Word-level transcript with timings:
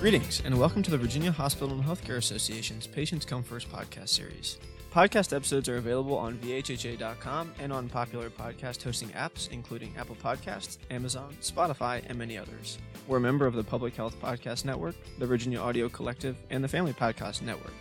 Greetings, 0.00 0.40
and 0.46 0.58
welcome 0.58 0.82
to 0.82 0.90
the 0.90 0.96
Virginia 0.96 1.30
Hospital 1.30 1.74
and 1.74 1.84
Healthcare 1.84 2.16
Association's 2.16 2.86
Patients 2.86 3.26
Come 3.26 3.42
First 3.42 3.70
podcast 3.70 4.08
series. 4.08 4.56
Podcast 4.90 5.36
episodes 5.36 5.68
are 5.68 5.76
available 5.76 6.16
on 6.16 6.38
VHHA.com 6.38 7.52
and 7.58 7.70
on 7.70 7.90
popular 7.90 8.30
podcast 8.30 8.82
hosting 8.82 9.10
apps, 9.10 9.50
including 9.50 9.94
Apple 9.98 10.16
Podcasts, 10.16 10.78
Amazon, 10.90 11.36
Spotify, 11.42 12.02
and 12.08 12.16
many 12.16 12.38
others. 12.38 12.78
We're 13.08 13.18
a 13.18 13.20
member 13.20 13.44
of 13.44 13.52
the 13.52 13.62
Public 13.62 13.94
Health 13.94 14.18
Podcast 14.22 14.64
Network, 14.64 14.94
the 15.18 15.26
Virginia 15.26 15.60
Audio 15.60 15.90
Collective, 15.90 16.38
and 16.48 16.64
the 16.64 16.68
Family 16.68 16.94
Podcast 16.94 17.42
Network. 17.42 17.74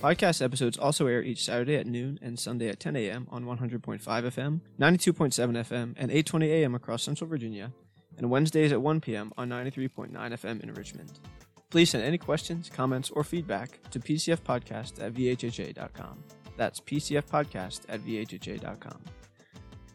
Podcast 0.00 0.42
episodes 0.42 0.78
also 0.78 1.08
air 1.08 1.20
each 1.20 1.44
Saturday 1.44 1.74
at 1.74 1.86
noon 1.88 2.20
and 2.22 2.38
Sunday 2.38 2.68
at 2.68 2.78
10 2.78 2.94
a.m. 2.94 3.26
on 3.28 3.44
100.5 3.44 4.00
FM, 4.00 4.60
92.7 4.78 5.56
FM, 5.66 5.94
and 5.96 6.12
8:20 6.12 6.44
a.m. 6.44 6.76
across 6.76 7.02
Central 7.02 7.28
Virginia, 7.28 7.72
and 8.16 8.30
Wednesdays 8.30 8.70
at 8.70 8.80
1 8.80 9.00
p.m. 9.00 9.32
on 9.36 9.48
93.9 9.48 10.12
FM 10.12 10.62
in 10.62 10.72
Richmond. 10.74 11.18
Please 11.70 11.90
send 11.90 12.02
any 12.02 12.18
questions, 12.18 12.68
comments, 12.68 13.10
or 13.10 13.22
feedback 13.22 13.78
to 13.90 14.00
pcfpodcast 14.00 15.02
at 15.02 15.14
vhha.com. 15.14 16.24
That's 16.56 16.80
pcfpodcast 16.80 17.82
at 17.88 18.00
vhha.com. 18.00 19.00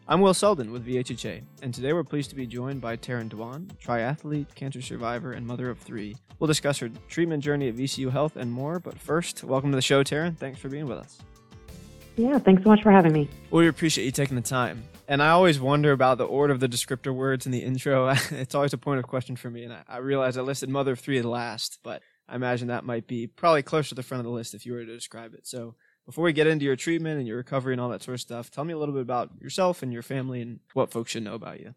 I'm 0.08 0.20
Will 0.20 0.34
Selden 0.34 0.70
with 0.70 0.86
VHHA, 0.86 1.42
and 1.62 1.74
today 1.74 1.92
we're 1.92 2.04
pleased 2.04 2.30
to 2.30 2.36
be 2.36 2.46
joined 2.46 2.80
by 2.80 2.96
Taryn 2.96 3.28
Dwan, 3.28 3.66
triathlete, 3.84 4.54
cancer 4.54 4.80
survivor, 4.80 5.32
and 5.32 5.44
mother 5.44 5.68
of 5.68 5.80
three. 5.80 6.14
We'll 6.38 6.46
discuss 6.46 6.78
her 6.78 6.88
treatment 7.08 7.42
journey 7.42 7.68
at 7.68 7.74
VCU 7.74 8.10
Health 8.10 8.36
and 8.36 8.50
more, 8.50 8.78
but 8.78 8.96
first, 8.98 9.42
welcome 9.42 9.72
to 9.72 9.76
the 9.76 9.82
show, 9.82 10.04
Taryn. 10.04 10.36
Thanks 10.36 10.60
for 10.60 10.68
being 10.68 10.86
with 10.86 10.98
us. 10.98 11.18
Yeah, 12.16 12.38
thanks 12.38 12.62
so 12.62 12.70
much 12.70 12.82
for 12.82 12.92
having 12.92 13.12
me. 13.12 13.28
Well, 13.50 13.60
we 13.60 13.68
appreciate 13.68 14.04
you 14.04 14.12
taking 14.12 14.36
the 14.36 14.42
time. 14.42 14.84
And 15.08 15.22
I 15.22 15.30
always 15.30 15.60
wonder 15.60 15.92
about 15.92 16.18
the 16.18 16.24
order 16.24 16.52
of 16.52 16.60
the 16.60 16.68
descriptor 16.68 17.14
words 17.14 17.46
in 17.46 17.52
the 17.52 17.62
intro. 17.62 18.08
it's 18.30 18.54
always 18.54 18.72
a 18.72 18.78
point 18.78 18.98
of 18.98 19.06
question 19.06 19.36
for 19.36 19.48
me. 19.50 19.64
And 19.64 19.72
I, 19.72 19.82
I 19.88 19.96
realize 19.98 20.36
I 20.36 20.42
listed 20.42 20.68
mother 20.68 20.92
of 20.92 21.00
three 21.00 21.22
last, 21.22 21.78
but 21.82 22.02
I 22.28 22.34
imagine 22.34 22.68
that 22.68 22.84
might 22.84 23.06
be 23.06 23.26
probably 23.26 23.62
closer 23.62 23.90
to 23.90 23.94
the 23.94 24.02
front 24.02 24.20
of 24.20 24.24
the 24.24 24.32
list 24.32 24.54
if 24.54 24.66
you 24.66 24.72
were 24.72 24.84
to 24.84 24.94
describe 24.94 25.34
it. 25.34 25.46
So 25.46 25.76
before 26.06 26.24
we 26.24 26.32
get 26.32 26.48
into 26.48 26.64
your 26.64 26.76
treatment 26.76 27.18
and 27.18 27.26
your 27.26 27.36
recovery 27.36 27.74
and 27.74 27.80
all 27.80 27.90
that 27.90 28.02
sort 28.02 28.14
of 28.14 28.20
stuff, 28.20 28.50
tell 28.50 28.64
me 28.64 28.72
a 28.72 28.78
little 28.78 28.94
bit 28.94 29.02
about 29.02 29.30
yourself 29.40 29.82
and 29.82 29.92
your 29.92 30.02
family 30.02 30.40
and 30.40 30.60
what 30.72 30.90
folks 30.90 31.12
should 31.12 31.22
know 31.22 31.34
about 31.34 31.60
you. 31.60 31.74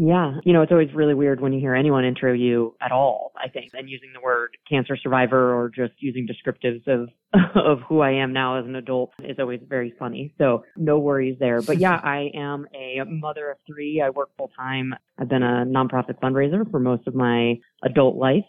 Yeah, 0.00 0.34
you 0.44 0.52
know, 0.52 0.62
it's 0.62 0.70
always 0.70 0.94
really 0.94 1.14
weird 1.14 1.40
when 1.40 1.52
you 1.52 1.58
hear 1.58 1.74
anyone 1.74 2.04
intro 2.04 2.32
you 2.32 2.76
at 2.80 2.92
all, 2.92 3.32
I 3.36 3.48
think, 3.48 3.72
and 3.74 3.90
using 3.90 4.10
the 4.14 4.20
word 4.20 4.56
cancer 4.70 4.96
survivor 4.96 5.52
or 5.52 5.68
just 5.68 5.94
using 5.98 6.28
descriptives 6.28 6.86
of 6.86 7.08
of 7.56 7.80
who 7.88 8.00
I 8.00 8.12
am 8.12 8.32
now 8.32 8.60
as 8.60 8.64
an 8.64 8.76
adult 8.76 9.10
is 9.18 9.36
always 9.40 9.60
very 9.68 9.92
funny. 9.98 10.32
So, 10.38 10.64
no 10.76 11.00
worries 11.00 11.36
there. 11.40 11.60
But 11.60 11.78
yeah, 11.78 12.00
I 12.02 12.30
am 12.32 12.66
a 12.72 13.02
mother 13.06 13.50
of 13.50 13.58
3. 13.66 14.00
I 14.00 14.10
work 14.10 14.30
full 14.38 14.52
time. 14.56 14.94
I've 15.18 15.28
been 15.28 15.42
a 15.42 15.66
nonprofit 15.66 16.20
fundraiser 16.22 16.70
for 16.70 16.78
most 16.78 17.08
of 17.08 17.16
my 17.16 17.56
adult 17.82 18.16
life. 18.16 18.46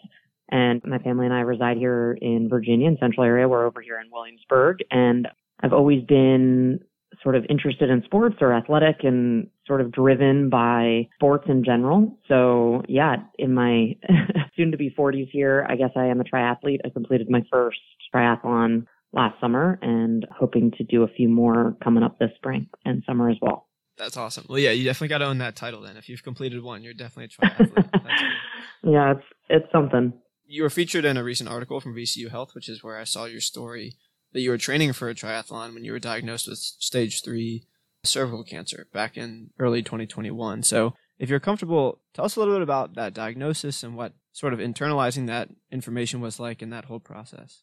And 0.52 0.80
my 0.84 0.98
family 0.98 1.26
and 1.26 1.34
I 1.34 1.40
reside 1.40 1.76
here 1.76 2.16
in 2.20 2.48
Virginia, 2.48 2.88
in 2.88 2.96
central 2.98 3.24
area. 3.24 3.48
We're 3.48 3.66
over 3.66 3.80
here 3.80 4.00
in 4.00 4.10
Williamsburg. 4.10 4.78
And 4.90 5.28
I've 5.62 5.72
always 5.72 6.04
been 6.04 6.80
sort 7.22 7.36
of 7.36 7.44
interested 7.48 7.90
in 7.90 8.02
sports 8.04 8.36
or 8.40 8.52
athletic 8.52 9.02
and 9.02 9.48
sort 9.66 9.80
of 9.80 9.92
driven 9.92 10.48
by 10.48 11.08
sports 11.16 11.44
in 11.48 11.64
general. 11.64 12.18
So 12.28 12.82
yeah, 12.88 13.16
in 13.38 13.54
my 13.54 13.96
soon 14.56 14.70
to 14.70 14.76
be 14.76 14.94
40s 14.96 15.28
here, 15.30 15.66
I 15.68 15.76
guess 15.76 15.90
I 15.96 16.06
am 16.06 16.20
a 16.20 16.24
triathlete. 16.24 16.80
I 16.84 16.88
completed 16.90 17.28
my 17.30 17.42
first 17.50 17.78
triathlon 18.14 18.86
last 19.12 19.40
summer 19.40 19.78
and 19.82 20.26
hoping 20.30 20.72
to 20.78 20.84
do 20.84 21.02
a 21.02 21.08
few 21.08 21.28
more 21.28 21.76
coming 21.82 22.02
up 22.02 22.18
this 22.18 22.30
spring 22.36 22.68
and 22.84 23.02
summer 23.06 23.28
as 23.28 23.36
well. 23.42 23.66
That's 23.98 24.16
awesome. 24.16 24.46
Well, 24.48 24.58
yeah, 24.58 24.70
you 24.70 24.84
definitely 24.84 25.08
got 25.08 25.18
to 25.18 25.26
own 25.26 25.38
that 25.38 25.56
title 25.56 25.82
then. 25.82 25.96
If 25.96 26.08
you've 26.08 26.22
completed 26.22 26.62
one, 26.62 26.82
you're 26.82 26.94
definitely 26.94 27.24
a 27.24 27.46
triathlete. 27.46 27.90
yeah, 28.82 29.12
it's 29.12 29.24
it's 29.48 29.72
something. 29.72 30.14
You 30.46 30.62
were 30.62 30.70
featured 30.70 31.04
in 31.04 31.16
a 31.16 31.22
recent 31.22 31.50
article 31.50 31.80
from 31.80 31.94
VCU 31.94 32.30
Health, 32.30 32.54
which 32.54 32.68
is 32.68 32.82
where 32.82 32.96
I 32.96 33.04
saw 33.04 33.26
your 33.26 33.40
story 33.40 33.94
that 34.32 34.40
you 34.40 34.50
were 34.50 34.58
training 34.58 34.92
for 34.92 35.08
a 35.08 35.14
triathlon 35.14 35.74
when 35.74 35.84
you 35.84 35.92
were 35.92 35.98
diagnosed 35.98 36.48
with 36.48 36.58
stage 36.58 37.22
three 37.22 37.64
cervical 38.04 38.44
cancer 38.44 38.86
back 38.92 39.16
in 39.16 39.50
early 39.58 39.82
2021. 39.82 40.62
So, 40.62 40.94
if 41.18 41.28
you're 41.28 41.40
comfortable, 41.40 42.00
tell 42.14 42.24
us 42.24 42.36
a 42.36 42.38
little 42.38 42.54
bit 42.54 42.62
about 42.62 42.94
that 42.94 43.12
diagnosis 43.12 43.82
and 43.82 43.94
what 43.94 44.14
sort 44.32 44.54
of 44.54 44.58
internalizing 44.58 45.26
that 45.26 45.50
information 45.70 46.20
was 46.20 46.40
like 46.40 46.62
in 46.62 46.70
that 46.70 46.86
whole 46.86 47.00
process. 47.00 47.62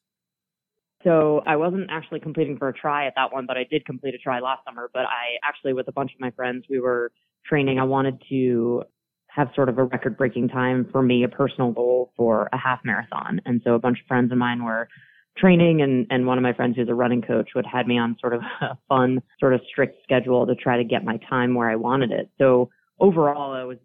So 1.03 1.41
I 1.45 1.55
wasn't 1.55 1.89
actually 1.89 2.19
completing 2.19 2.57
for 2.57 2.67
a 2.69 2.73
tri 2.73 3.07
at 3.07 3.13
that 3.15 3.31
one, 3.31 3.45
but 3.45 3.57
I 3.57 3.63
did 3.63 3.85
complete 3.85 4.13
a 4.13 4.17
tri 4.17 4.39
last 4.39 4.63
summer. 4.65 4.89
But 4.93 5.05
I 5.05 5.37
actually, 5.43 5.73
with 5.73 5.87
a 5.87 5.91
bunch 5.91 6.13
of 6.13 6.19
my 6.19 6.31
friends, 6.31 6.65
we 6.69 6.79
were 6.79 7.11
training. 7.45 7.79
I 7.79 7.83
wanted 7.83 8.21
to 8.29 8.83
have 9.27 9.49
sort 9.55 9.69
of 9.69 9.77
a 9.77 9.83
record 9.83 10.17
breaking 10.17 10.49
time 10.49 10.87
for 10.91 11.01
me, 11.01 11.23
a 11.23 11.27
personal 11.27 11.71
goal 11.71 12.11
for 12.17 12.49
a 12.51 12.57
half 12.57 12.79
marathon. 12.83 13.39
And 13.45 13.61
so 13.63 13.75
a 13.75 13.79
bunch 13.79 13.99
of 14.01 14.07
friends 14.07 14.31
of 14.31 14.37
mine 14.37 14.63
were 14.63 14.89
training 15.37 15.81
and, 15.81 16.07
and 16.09 16.25
one 16.25 16.37
of 16.37 16.41
my 16.41 16.53
friends 16.53 16.75
who's 16.75 16.89
a 16.89 16.93
running 16.93 17.21
coach 17.21 17.49
would 17.55 17.65
had 17.65 17.87
me 17.87 17.97
on 17.97 18.17
sort 18.19 18.33
of 18.33 18.41
a 18.61 18.77
fun, 18.87 19.21
sort 19.39 19.53
of 19.53 19.61
strict 19.69 20.03
schedule 20.03 20.45
to 20.47 20.55
try 20.55 20.77
to 20.77 20.83
get 20.83 21.03
my 21.03 21.17
time 21.29 21.55
where 21.55 21.69
I 21.69 21.75
wanted 21.75 22.11
it. 22.11 22.29
So 22.37 22.69
overall, 22.99 23.53
I 23.53 23.63
was 23.63 23.77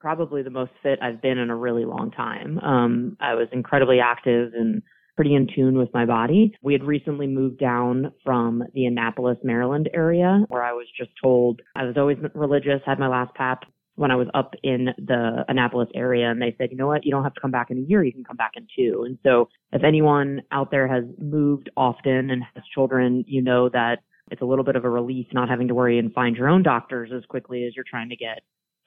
probably 0.00 0.42
the 0.42 0.50
most 0.50 0.72
fit 0.82 0.98
I've 1.02 1.22
been 1.22 1.38
in 1.38 1.50
a 1.50 1.56
really 1.56 1.84
long 1.84 2.10
time. 2.10 2.58
Um, 2.58 3.16
I 3.20 3.34
was 3.34 3.48
incredibly 3.52 3.98
active 4.00 4.52
and 4.54 4.82
pretty 5.16 5.34
in 5.34 5.48
tune 5.54 5.78
with 5.78 5.88
my 5.94 6.04
body. 6.04 6.52
We 6.62 6.74
had 6.74 6.84
recently 6.84 7.26
moved 7.26 7.58
down 7.58 8.12
from 8.22 8.62
the 8.74 8.84
Annapolis, 8.84 9.38
Maryland 9.42 9.88
area 9.94 10.44
where 10.48 10.62
I 10.62 10.72
was 10.72 10.86
just 10.96 11.10
told 11.22 11.60
I 11.74 11.84
was 11.84 11.96
always 11.96 12.18
religious, 12.34 12.82
had 12.84 12.98
my 12.98 13.08
last 13.08 13.34
pap 13.34 13.64
when 13.96 14.10
I 14.10 14.16
was 14.16 14.28
up 14.34 14.54
in 14.62 14.88
the 14.98 15.44
Annapolis 15.48 15.88
area 15.94 16.30
and 16.30 16.40
they 16.40 16.54
said, 16.56 16.70
you 16.70 16.76
know 16.76 16.86
what, 16.86 17.04
you 17.04 17.10
don't 17.10 17.24
have 17.24 17.34
to 17.34 17.40
come 17.40 17.50
back 17.50 17.70
in 17.70 17.78
a 17.78 17.80
year, 17.80 18.04
you 18.04 18.12
can 18.12 18.24
come 18.24 18.36
back 18.36 18.52
in 18.54 18.66
two. 18.76 19.04
And 19.06 19.18
so 19.22 19.48
if 19.72 19.82
anyone 19.82 20.42
out 20.52 20.70
there 20.70 20.86
has 20.86 21.04
moved 21.18 21.70
often 21.76 22.30
and 22.30 22.42
has 22.54 22.62
children, 22.72 23.24
you 23.26 23.42
know 23.42 23.68
that 23.70 23.96
it's 24.30 24.42
a 24.42 24.44
little 24.44 24.64
bit 24.64 24.76
of 24.76 24.84
a 24.84 24.90
relief 24.90 25.26
not 25.32 25.48
having 25.48 25.68
to 25.68 25.74
worry 25.74 25.98
and 25.98 26.12
find 26.12 26.36
your 26.36 26.48
own 26.48 26.62
doctors 26.62 27.10
as 27.14 27.24
quickly 27.26 27.64
as 27.64 27.74
you're 27.74 27.84
trying 27.88 28.08
to 28.10 28.16
get 28.16 28.40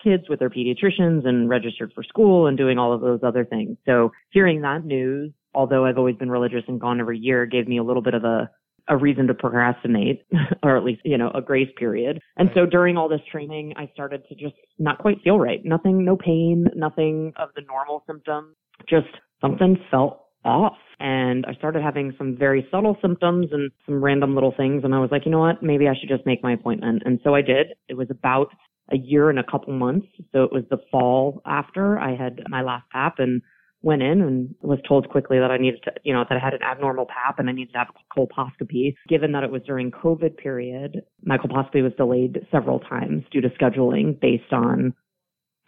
kids 0.04 0.24
with 0.30 0.40
their 0.40 0.50
pediatricians 0.50 1.26
and 1.26 1.50
registered 1.50 1.92
for 1.94 2.04
school 2.04 2.48
and 2.48 2.58
doing 2.58 2.78
all 2.78 2.94
of 2.94 3.02
those 3.02 3.20
other 3.24 3.46
things. 3.46 3.78
So 3.86 4.12
hearing 4.32 4.62
that 4.62 4.86
news, 4.86 5.32
although 5.54 5.86
I've 5.86 5.98
always 5.98 6.16
been 6.16 6.32
religious 6.32 6.64
and 6.68 6.80
gone 6.80 7.00
every 7.00 7.18
year, 7.18 7.46
gave 7.46 7.68
me 7.68 7.80
a 7.80 7.84
little 7.84 8.02
bit 8.02 8.14
of 8.14 8.24
a 8.24 8.50
a 8.90 8.98
reason 8.98 9.28
to 9.28 9.34
procrastinate 9.34 10.24
or 10.64 10.76
at 10.76 10.84
least, 10.84 11.02
you 11.06 11.18
know, 11.18 11.32
a 11.34 11.42
grace 11.42 11.70
period. 11.78 12.20
And 12.38 12.50
so 12.54 12.66
during 12.66 12.98
all 12.98 13.08
this 13.08 13.22
training, 13.32 13.74
I 13.78 13.90
started 13.94 14.24
to 14.30 14.36
just 14.36 14.56
not 14.78 14.98
quite 15.00 15.18
feel 15.24 15.40
right. 15.40 15.64
Nothing, 15.64 16.04
no 16.04 16.18
pain, 16.18 16.68
nothing 16.76 17.34
of 17.38 17.50
the 17.56 17.62
normal 17.68 18.04
symptoms, 18.08 18.56
just 18.90 19.08
something 19.42 19.78
felt 19.92 20.26
off. 20.44 20.78
And 21.00 21.46
I 21.46 21.54
started 21.54 21.82
having 21.82 22.14
some 22.18 22.36
very 22.38 22.68
subtle 22.72 22.98
symptoms 23.02 23.48
and 23.52 23.72
some 23.86 24.04
random 24.04 24.34
little 24.34 24.54
things. 24.56 24.84
And 24.84 24.94
I 24.94 25.00
was 25.00 25.10
like, 25.12 25.26
you 25.26 25.32
know 25.32 25.40
what? 25.40 25.64
Maybe 25.64 25.88
I 25.88 25.94
should 26.00 26.10
just 26.10 26.26
make 26.26 26.44
my 26.44 26.54
appointment. 26.54 27.04
And 27.06 27.20
so 27.24 27.36
I 27.36 27.42
did. 27.42 27.68
It 27.88 27.96
was 27.96 28.08
about 28.10 28.48
a 28.92 28.98
year 28.98 29.30
and 29.30 29.40
a 29.40 29.44
couple 29.44 29.72
months. 29.74 30.08
So 30.34 30.44
it 30.44 30.52
was 30.52 30.64
the 30.70 30.80
fall 30.92 31.42
after 31.46 32.00
I 32.00 32.16
had 32.16 32.42
my 32.50 32.62
last 32.62 32.90
PAP 32.92 33.20
and 33.20 33.42
went 33.82 34.02
in 34.02 34.22
and 34.22 34.56
was 34.62 34.80
told 34.88 35.10
quickly 35.10 35.40
that 35.40 35.52
I 35.52 35.58
needed 35.58 35.82
to, 35.84 35.92
you 36.04 36.14
know, 36.14 36.26
that 36.28 36.36
I 36.36 36.44
had 36.44 36.54
an 36.54 36.64
abnormal 36.64 37.06
PAP 37.06 37.40
and 37.40 37.50
I 37.50 37.54
needed 37.54 37.72
to 37.74 37.78
have 37.80 37.88
a 37.90 38.20
colposcopy. 38.20 38.96
Given 39.08 39.32
that 39.32 39.44
it 39.44 39.52
was 39.52 39.62
during 39.66 39.92
COVID 39.92 40.38
period, 40.38 41.02
my 41.24 41.38
colposcopy 41.38 41.82
was 41.82 41.94
delayed 41.98 42.46
several 42.52 42.80
times 42.80 43.24
due 43.32 43.42
to 43.42 43.50
scheduling 43.50 44.20
based 44.20 44.52
on 44.52 44.94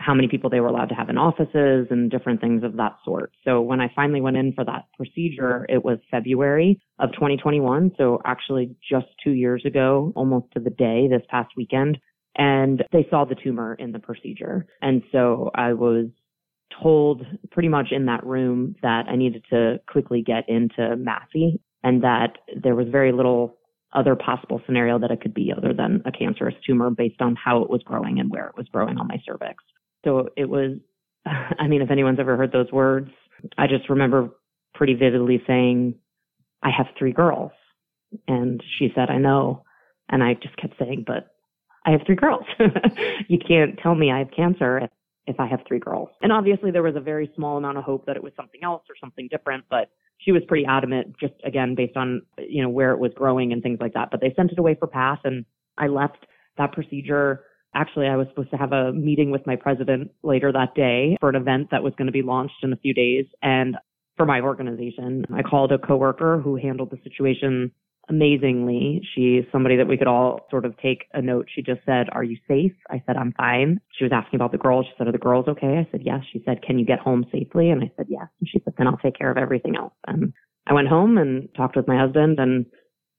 how 0.02 0.14
many 0.14 0.28
people 0.28 0.50
they 0.50 0.60
were 0.60 0.68
allowed 0.68 0.90
to 0.90 0.96
have 0.96 1.10
in 1.10 1.18
offices 1.18 1.88
and 1.90 2.10
different 2.10 2.42
things 2.42 2.64
of 2.64 2.76
that 2.78 2.98
sort. 3.06 3.32
So 3.46 3.62
when 3.62 3.80
I 3.80 3.92
finally 3.96 4.20
went 4.20 4.38
in 4.38 4.54
for 4.54 4.66
that 4.66 4.86
procedure, 4.98 5.66
it 5.70 5.86
was 5.86 6.00
February 6.10 6.82
of 7.00 7.12
2021. 7.14 7.92
So 7.98 8.20
actually 8.26 8.76
just 8.90 9.08
two 9.24 9.32
years 9.32 9.64
ago, 9.66 10.12
almost 10.16 10.48
to 10.54 10.60
the 10.60 10.72
day 10.72 11.08
this 11.08 11.22
past 11.30 11.52
weekend. 11.56 12.00
And 12.36 12.84
they 12.92 13.06
saw 13.10 13.26
the 13.26 13.36
tumor 13.36 13.76
in 13.76 13.92
the 13.92 14.00
procedure. 14.00 14.66
And 14.82 15.04
so 15.12 15.52
I 15.54 15.74
was 15.74 16.08
told 16.82 17.26
pretty 17.52 17.70
much 17.70 17.88
in 17.92 18.06
that 18.06 18.26
room 18.26 18.76
that 18.82 19.06
I 19.08 19.16
needed 19.16 19.44
to 19.50 19.80
quickly 19.88 20.22
get 20.22 20.48
into 20.48 20.96
Massey 20.96 21.60
and 21.84 22.04
that 22.04 22.38
there 22.62 22.76
was 22.76 22.88
very 22.90 23.12
little 23.12 23.58
other 23.94 24.16
possible 24.16 24.62
scenario 24.66 25.00
that 25.00 25.12
it 25.12 25.22
could 25.22 25.34
be 25.34 25.52
other 25.56 25.74
than 25.74 26.02
a 26.06 26.12
cancerous 26.12 26.56
tumor 26.66 26.90
based 26.90 27.22
on 27.22 27.36
how 27.36 27.62
it 27.62 27.70
was 27.70 27.82
growing 27.84 28.20
and 28.20 28.30
where 28.32 28.48
it 28.48 28.56
was 28.56 28.68
growing 28.72 28.98
on 28.98 29.08
my 29.08 29.22
cervix. 29.26 29.64
So 30.06 30.30
it 30.38 30.50
was, 30.50 30.78
I 31.26 31.68
mean, 31.68 31.82
if 31.82 31.92
anyone's 31.92 32.20
ever 32.20 32.38
heard 32.38 32.52
those 32.52 32.72
words, 32.72 33.10
I 33.58 33.68
just 33.68 33.90
remember 33.90 34.30
pretty 34.74 34.94
vividly 34.94 35.44
saying, 35.46 35.96
I 36.64 36.70
have 36.76 36.88
three 36.98 37.12
girls. 37.12 37.52
And 38.28 38.62
she 38.78 38.92
said, 38.96 39.10
I 39.10 39.18
know. 39.18 39.64
And 40.10 40.24
I 40.24 40.36
just 40.36 40.58
kept 40.58 40.76
saying, 40.78 41.06
but 41.08 41.34
I 41.86 41.92
have 41.92 42.02
three 42.06 42.16
girls. 42.16 42.46
you 43.28 43.40
can't 43.40 43.80
tell 43.82 43.96
me 43.96 44.12
I 44.12 44.20
have 44.20 44.32
cancer 44.36 44.90
if 45.32 45.40
I 45.40 45.48
have 45.48 45.62
three 45.68 45.80
girls. 45.80 46.10
And 46.22 46.32
obviously 46.32 46.72
there 46.72 46.84
was 46.84 46.96
a 46.96 47.02
very 47.02 47.32
small 47.36 47.58
amount 47.58 47.78
of 47.78 47.84
hope 47.84 48.06
that 48.06 48.16
it 48.16 48.24
was 48.24 48.34
something 48.36 48.62
else 48.64 48.84
or 48.90 48.96
something 49.00 49.28
different, 49.30 49.66
but 49.70 49.90
she 50.20 50.32
was 50.32 50.44
pretty 50.48 50.66
adamant 50.66 51.16
just 51.20 51.34
again 51.44 51.74
based 51.76 51.98
on, 51.98 52.22
you 52.38 52.62
know, 52.62 52.70
where 52.70 52.92
it 52.92 53.00
was 53.00 53.12
growing 53.16 53.52
and 53.52 53.64
things 53.64 53.80
like 53.82 53.94
that. 53.94 54.10
But 54.12 54.22
they 54.22 54.34
sent 54.36 54.52
it 54.52 54.60
away 54.60 54.76
for 54.80 54.88
path 54.88 55.20
and 55.24 55.46
I 55.78 55.88
left 55.88 56.28
that 56.58 56.74
procedure 56.74 57.46
Actually, 57.74 58.08
I 58.08 58.18
was 58.18 58.28
supposed 58.30 58.52
to 58.52 58.58
have 58.58 58.74
a 58.74 58.92
meeting 58.92 59.32
with 59.32 59.48
my 59.48 59.56
president 59.56 60.12
later 60.24 60.52
that 60.52 60.76
day 60.76 61.16
for 61.22 61.30
an 61.30 61.36
event 61.36 61.70
that 61.72 61.84
was 61.84 61.94
going 61.98 62.08
to 62.08 62.12
be 62.12 62.22
launched 62.22 62.64
in 62.64 62.74
a 62.74 62.78
few 62.78 62.94
days. 62.94 63.26
And 63.42 63.78
for 64.18 64.26
my 64.26 64.42
organization, 64.42 65.26
I 65.34 65.42
called 65.42 65.72
a 65.72 65.78
coworker 65.78 66.42
who 66.42 66.58
handled 66.58 66.92
the 66.92 67.00
situation 67.04 67.72
amazingly. 68.12 69.02
She's 69.16 69.44
somebody 69.52 69.78
that 69.78 69.88
we 69.88 69.98
could 69.98 70.08
all 70.08 70.46
sort 70.52 70.66
of 70.66 70.78
take 70.78 71.06
a 71.14 71.22
note. 71.22 71.48
She 71.54 71.62
just 71.62 71.80
said, 71.86 72.10
Are 72.12 72.24
you 72.24 72.38
safe? 72.48 72.74
I 72.90 73.02
said, 73.08 73.16
I'm 73.16 73.34
fine. 73.38 73.80
She 73.98 74.04
was 74.04 74.12
asking 74.14 74.38
about 74.38 74.52
the 74.52 74.58
girls. 74.58 74.86
She 74.86 74.94
said, 74.98 75.08
Are 75.08 75.12
the 75.12 75.18
girls 75.18 75.48
okay? 75.48 75.78
I 75.80 75.88
said, 75.92 76.02
Yes. 76.04 76.20
She 76.32 76.44
said, 76.46 76.62
Can 76.62 76.78
you 76.78 76.86
get 76.86 77.00
home 77.00 77.26
safely? 77.32 77.72
And 77.72 77.82
I 77.82 77.92
said, 77.96 78.08
Yes. 78.10 78.28
And 78.40 78.48
she 78.48 78.62
said, 78.64 78.74
Then 78.78 78.88
I'll 78.88 78.98
take 78.98 79.18
care 79.18 79.32
of 79.32 79.38
everything 79.38 79.76
else. 79.76 79.94
And 80.06 80.34
I 80.68 80.74
went 80.74 80.90
home 80.90 81.18
and 81.18 81.50
talked 81.56 81.76
with 81.76 81.88
my 81.88 81.98
husband 81.98 82.40
and 82.40 82.66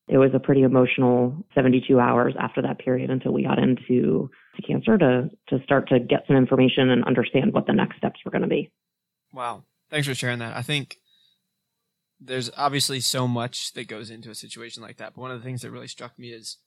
it 0.08 0.18
was 0.18 0.30
a 0.34 0.40
pretty 0.40 0.62
emotional 0.62 1.46
72 1.54 1.98
hours 1.98 2.34
after 2.38 2.60
that 2.62 2.78
period 2.78 3.08
until 3.08 3.32
we 3.32 3.44
got 3.44 3.58
into 3.58 4.30
to 4.56 4.62
cancer 4.66 4.98
to 4.98 5.30
to 5.48 5.62
start 5.64 5.88
to 5.88 6.00
get 6.00 6.24
some 6.26 6.36
information 6.36 6.90
and 6.90 7.04
understand 7.04 7.52
what 7.52 7.66
the 7.66 7.72
next 7.72 7.96
steps 7.96 8.20
were 8.24 8.30
going 8.30 8.42
to 8.42 8.48
be. 8.48 8.70
Wow. 9.32 9.64
Thanks 9.90 10.06
for 10.06 10.14
sharing 10.14 10.40
that. 10.40 10.56
I 10.56 10.62
think 10.62 10.98
there's 12.24 12.50
obviously 12.56 13.00
so 13.00 13.26
much 13.26 13.72
that 13.72 13.88
goes 13.88 14.10
into 14.10 14.30
a 14.30 14.34
situation 14.34 14.82
like 14.82 14.98
that. 14.98 15.14
But 15.14 15.20
one 15.20 15.30
of 15.30 15.40
the 15.40 15.44
things 15.44 15.62
that 15.62 15.70
really 15.70 15.88
struck 15.88 16.18
me 16.18 16.28
is 16.28 16.58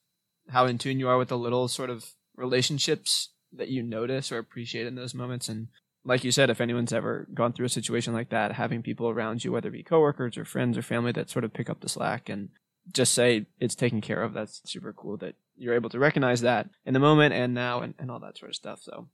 how 0.49 0.65
in 0.65 0.77
tune 0.77 0.99
you 0.99 1.07
are 1.07 1.17
with 1.17 1.29
the 1.29 1.37
little 1.37 1.67
sort 1.67 1.89
of 1.89 2.05
relationships 2.35 3.29
that 3.53 3.69
you 3.69 3.81
notice 3.81 4.31
or 4.31 4.37
appreciate 4.37 4.87
in 4.87 4.95
those 4.95 5.13
moments. 5.13 5.47
And 5.49 5.67
like 6.03 6.23
you 6.23 6.31
said, 6.31 6.49
if 6.49 6.61
anyone's 6.61 6.93
ever 6.93 7.27
gone 7.33 7.53
through 7.53 7.67
a 7.67 7.69
situation 7.69 8.13
like 8.13 8.29
that, 8.29 8.51
having 8.51 8.83
people 8.83 9.09
around 9.09 9.43
you, 9.43 9.51
whether 9.51 9.69
it 9.69 9.73
be 9.73 9.83
coworkers 9.83 10.37
or 10.37 10.45
friends 10.45 10.77
or 10.77 10.81
family 10.81 11.11
that 11.13 11.29
sort 11.29 11.45
of 11.45 11.53
pick 11.53 11.69
up 11.69 11.81
the 11.81 11.89
slack 11.89 12.29
and 12.29 12.49
just 12.91 13.13
say 13.13 13.47
it's 13.59 13.75
taken 13.75 14.01
care 14.01 14.21
of, 14.21 14.33
that's 14.33 14.61
super 14.65 14.93
cool 14.93 15.17
that 15.17 15.35
you're 15.55 15.73
able 15.73 15.89
to 15.89 15.99
recognize 15.99 16.41
that 16.41 16.69
in 16.85 16.93
the 16.93 16.99
moment 16.99 17.33
and 17.33 17.53
now 17.53 17.81
and, 17.81 17.93
and 17.97 18.11
all 18.11 18.19
that 18.19 18.37
sort 18.37 18.49
of 18.49 18.55
stuff. 18.55 18.81
So 18.81 19.07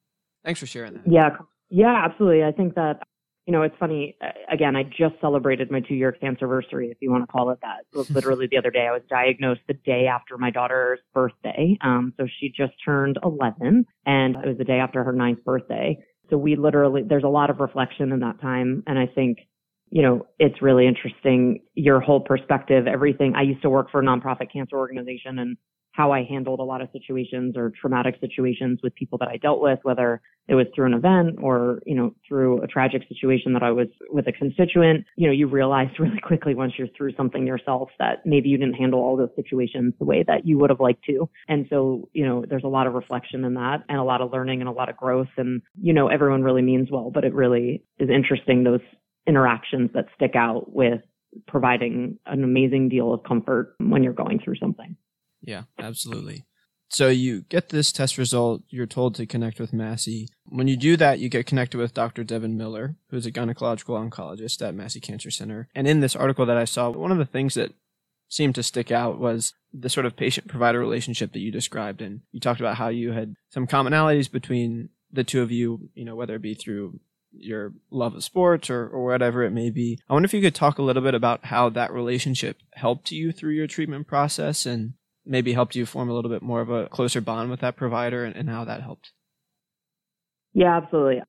thanks 0.43 0.59
for 0.59 0.65
sharing 0.65 0.93
that. 0.93 1.03
Yeah. 1.05 1.37
Yeah, 1.69 2.01
absolutely. 2.03 2.43
I 2.43 2.51
think 2.51 2.75
that 2.75 3.01
you 3.45 3.53
know, 3.53 3.63
it's 3.63 3.75
funny. 3.79 4.15
Again, 4.51 4.75
I 4.75 4.83
just 4.83 5.19
celebrated 5.19 5.71
my 5.71 5.79
two 5.79 5.95
year 5.95 6.11
cancer 6.11 6.45
anniversary, 6.45 6.89
if 6.91 6.97
you 7.01 7.11
want 7.11 7.23
to 7.23 7.31
call 7.31 7.49
it 7.49 7.59
that. 7.61 7.85
It 7.93 7.97
was 7.97 8.09
literally 8.11 8.47
the 8.49 8.57
other 8.57 8.71
day. 8.71 8.87
I 8.87 8.91
was 8.91 9.01
diagnosed 9.09 9.61
the 9.67 9.73
day 9.73 10.07
after 10.07 10.37
my 10.37 10.51
daughter's 10.51 10.99
birthday. 11.13 11.77
Um, 11.81 12.13
so 12.17 12.27
she 12.39 12.49
just 12.49 12.73
turned 12.83 13.17
11 13.23 13.85
and 14.05 14.35
it 14.35 14.47
was 14.47 14.57
the 14.57 14.63
day 14.63 14.79
after 14.79 15.03
her 15.03 15.13
ninth 15.13 15.43
birthday. 15.43 15.97
So 16.29 16.37
we 16.37 16.55
literally, 16.55 17.01
there's 17.03 17.23
a 17.23 17.29
lot 17.29 17.49
of 17.49 17.59
reflection 17.59 18.11
in 18.11 18.19
that 18.19 18.39
time. 18.39 18.83
And 18.87 18.97
I 18.97 19.07
think, 19.07 19.39
you 19.89 20.01
know, 20.01 20.27
it's 20.39 20.61
really 20.61 20.87
interesting. 20.87 21.63
Your 21.73 21.99
whole 21.99 22.21
perspective, 22.21 22.87
everything. 22.87 23.33
I 23.35 23.41
used 23.41 23.61
to 23.63 23.69
work 23.69 23.91
for 23.91 24.01
a 24.01 24.03
nonprofit 24.03 24.51
cancer 24.53 24.77
organization 24.77 25.39
and 25.39 25.57
how 25.91 26.11
I 26.11 26.23
handled 26.23 26.59
a 26.59 26.63
lot 26.63 26.81
of 26.81 26.89
situations 26.93 27.55
or 27.57 27.71
traumatic 27.79 28.15
situations 28.21 28.79
with 28.81 28.95
people 28.95 29.17
that 29.19 29.27
I 29.27 29.37
dealt 29.37 29.61
with, 29.61 29.79
whether 29.83 30.21
it 30.47 30.55
was 30.55 30.65
through 30.73 30.87
an 30.87 30.93
event 30.93 31.37
or, 31.41 31.81
you 31.85 31.95
know, 31.95 32.13
through 32.27 32.61
a 32.61 32.67
tragic 32.67 33.03
situation 33.07 33.53
that 33.53 33.63
I 33.63 33.71
was 33.71 33.87
with 34.09 34.27
a 34.27 34.31
constituent, 34.31 35.05
you 35.17 35.27
know, 35.27 35.33
you 35.33 35.47
realize 35.47 35.89
really 35.99 36.19
quickly 36.19 36.55
once 36.55 36.73
you're 36.77 36.87
through 36.97 37.13
something 37.15 37.45
yourself 37.45 37.89
that 37.99 38.25
maybe 38.25 38.49
you 38.49 38.57
didn't 38.57 38.75
handle 38.75 38.99
all 38.99 39.17
those 39.17 39.29
situations 39.35 39.93
the 39.99 40.05
way 40.05 40.23
that 40.27 40.45
you 40.45 40.57
would 40.59 40.69
have 40.69 40.79
liked 40.79 41.03
to. 41.05 41.29
And 41.47 41.67
so, 41.69 42.09
you 42.13 42.25
know, 42.25 42.45
there's 42.49 42.63
a 42.63 42.69
lot 42.69 42.87
of 42.87 42.93
reflection 42.93 43.43
in 43.43 43.53
that 43.55 43.83
and 43.89 43.99
a 43.99 44.03
lot 44.03 44.21
of 44.21 44.31
learning 44.31 44.61
and 44.61 44.69
a 44.69 44.73
lot 44.73 44.89
of 44.89 44.97
growth. 44.97 45.29
And, 45.37 45.61
you 45.81 45.93
know, 45.93 46.07
everyone 46.07 46.43
really 46.43 46.61
means 46.61 46.89
well, 46.89 47.11
but 47.13 47.25
it 47.25 47.33
really 47.33 47.83
is 47.99 48.09
interesting 48.09 48.63
those 48.63 48.81
interactions 49.27 49.91
that 49.93 50.05
stick 50.15 50.35
out 50.35 50.73
with 50.73 51.01
providing 51.47 52.17
an 52.25 52.43
amazing 52.43 52.89
deal 52.89 53.13
of 53.13 53.23
comfort 53.23 53.75
when 53.79 54.03
you're 54.03 54.13
going 54.13 54.39
through 54.43 54.55
something. 54.55 54.95
Yeah, 55.41 55.63
absolutely. 55.79 56.45
So 56.89 57.07
you 57.07 57.43
get 57.43 57.69
this 57.69 57.93
test 57.93 58.17
result, 58.17 58.63
you're 58.67 58.85
told 58.85 59.15
to 59.15 59.25
connect 59.25 59.61
with 59.61 59.71
Massey. 59.71 60.27
When 60.45 60.67
you 60.67 60.75
do 60.75 60.97
that, 60.97 61.19
you 61.19 61.29
get 61.29 61.45
connected 61.45 61.77
with 61.77 61.93
Dr. 61.93 62.25
Devin 62.25 62.57
Miller, 62.57 62.97
who's 63.09 63.25
a 63.25 63.31
gynecological 63.31 63.97
oncologist 63.97 64.61
at 64.61 64.75
Massey 64.75 64.99
Cancer 64.99 65.31
Center. 65.31 65.69
And 65.73 65.87
in 65.87 66.01
this 66.01 66.17
article 66.17 66.45
that 66.45 66.57
I 66.57 66.65
saw, 66.65 66.89
one 66.89 67.11
of 67.11 67.17
the 67.17 67.25
things 67.25 67.53
that 67.53 67.73
seemed 68.27 68.55
to 68.55 68.63
stick 68.63 68.91
out 68.91 69.19
was 69.19 69.53
the 69.73 69.89
sort 69.89 70.05
of 70.05 70.17
patient 70.17 70.49
provider 70.49 70.79
relationship 70.79 71.31
that 71.31 71.39
you 71.39 71.49
described. 71.49 72.01
And 72.01 72.21
you 72.33 72.41
talked 72.41 72.59
about 72.59 72.75
how 72.75 72.89
you 72.89 73.13
had 73.13 73.35
some 73.51 73.67
commonalities 73.67 74.29
between 74.29 74.89
the 75.13 75.23
two 75.23 75.41
of 75.41 75.51
you, 75.51 75.89
you 75.93 76.03
know, 76.03 76.15
whether 76.15 76.35
it 76.35 76.41
be 76.41 76.55
through 76.55 76.99
your 77.33 77.73
love 77.89 78.15
of 78.15 78.23
sports 78.23 78.69
or, 78.69 78.87
or 78.87 79.05
whatever 79.05 79.43
it 79.43 79.51
may 79.51 79.69
be. 79.69 79.97
I 80.09 80.13
wonder 80.13 80.25
if 80.25 80.33
you 80.33 80.41
could 80.41 80.55
talk 80.55 80.77
a 80.77 80.83
little 80.83 81.01
bit 81.01 81.15
about 81.15 81.45
how 81.45 81.69
that 81.69 81.93
relationship 81.93 82.57
helped 82.73 83.11
you 83.11 83.31
through 83.31 83.53
your 83.53 83.67
treatment 83.67 84.07
process 84.07 84.65
and 84.65 84.93
maybe 85.25 85.53
helped 85.53 85.75
you 85.75 85.85
form 85.85 86.09
a 86.09 86.13
little 86.13 86.31
bit 86.31 86.41
more 86.41 86.61
of 86.61 86.69
a 86.69 86.87
closer 86.87 87.21
bond 87.21 87.49
with 87.49 87.61
that 87.61 87.75
provider 87.75 88.25
and, 88.25 88.35
and 88.35 88.49
how 88.49 88.65
that 88.65 88.81
helped? 88.81 89.11
Yeah, 90.53 90.77
absolutely. 90.77 91.21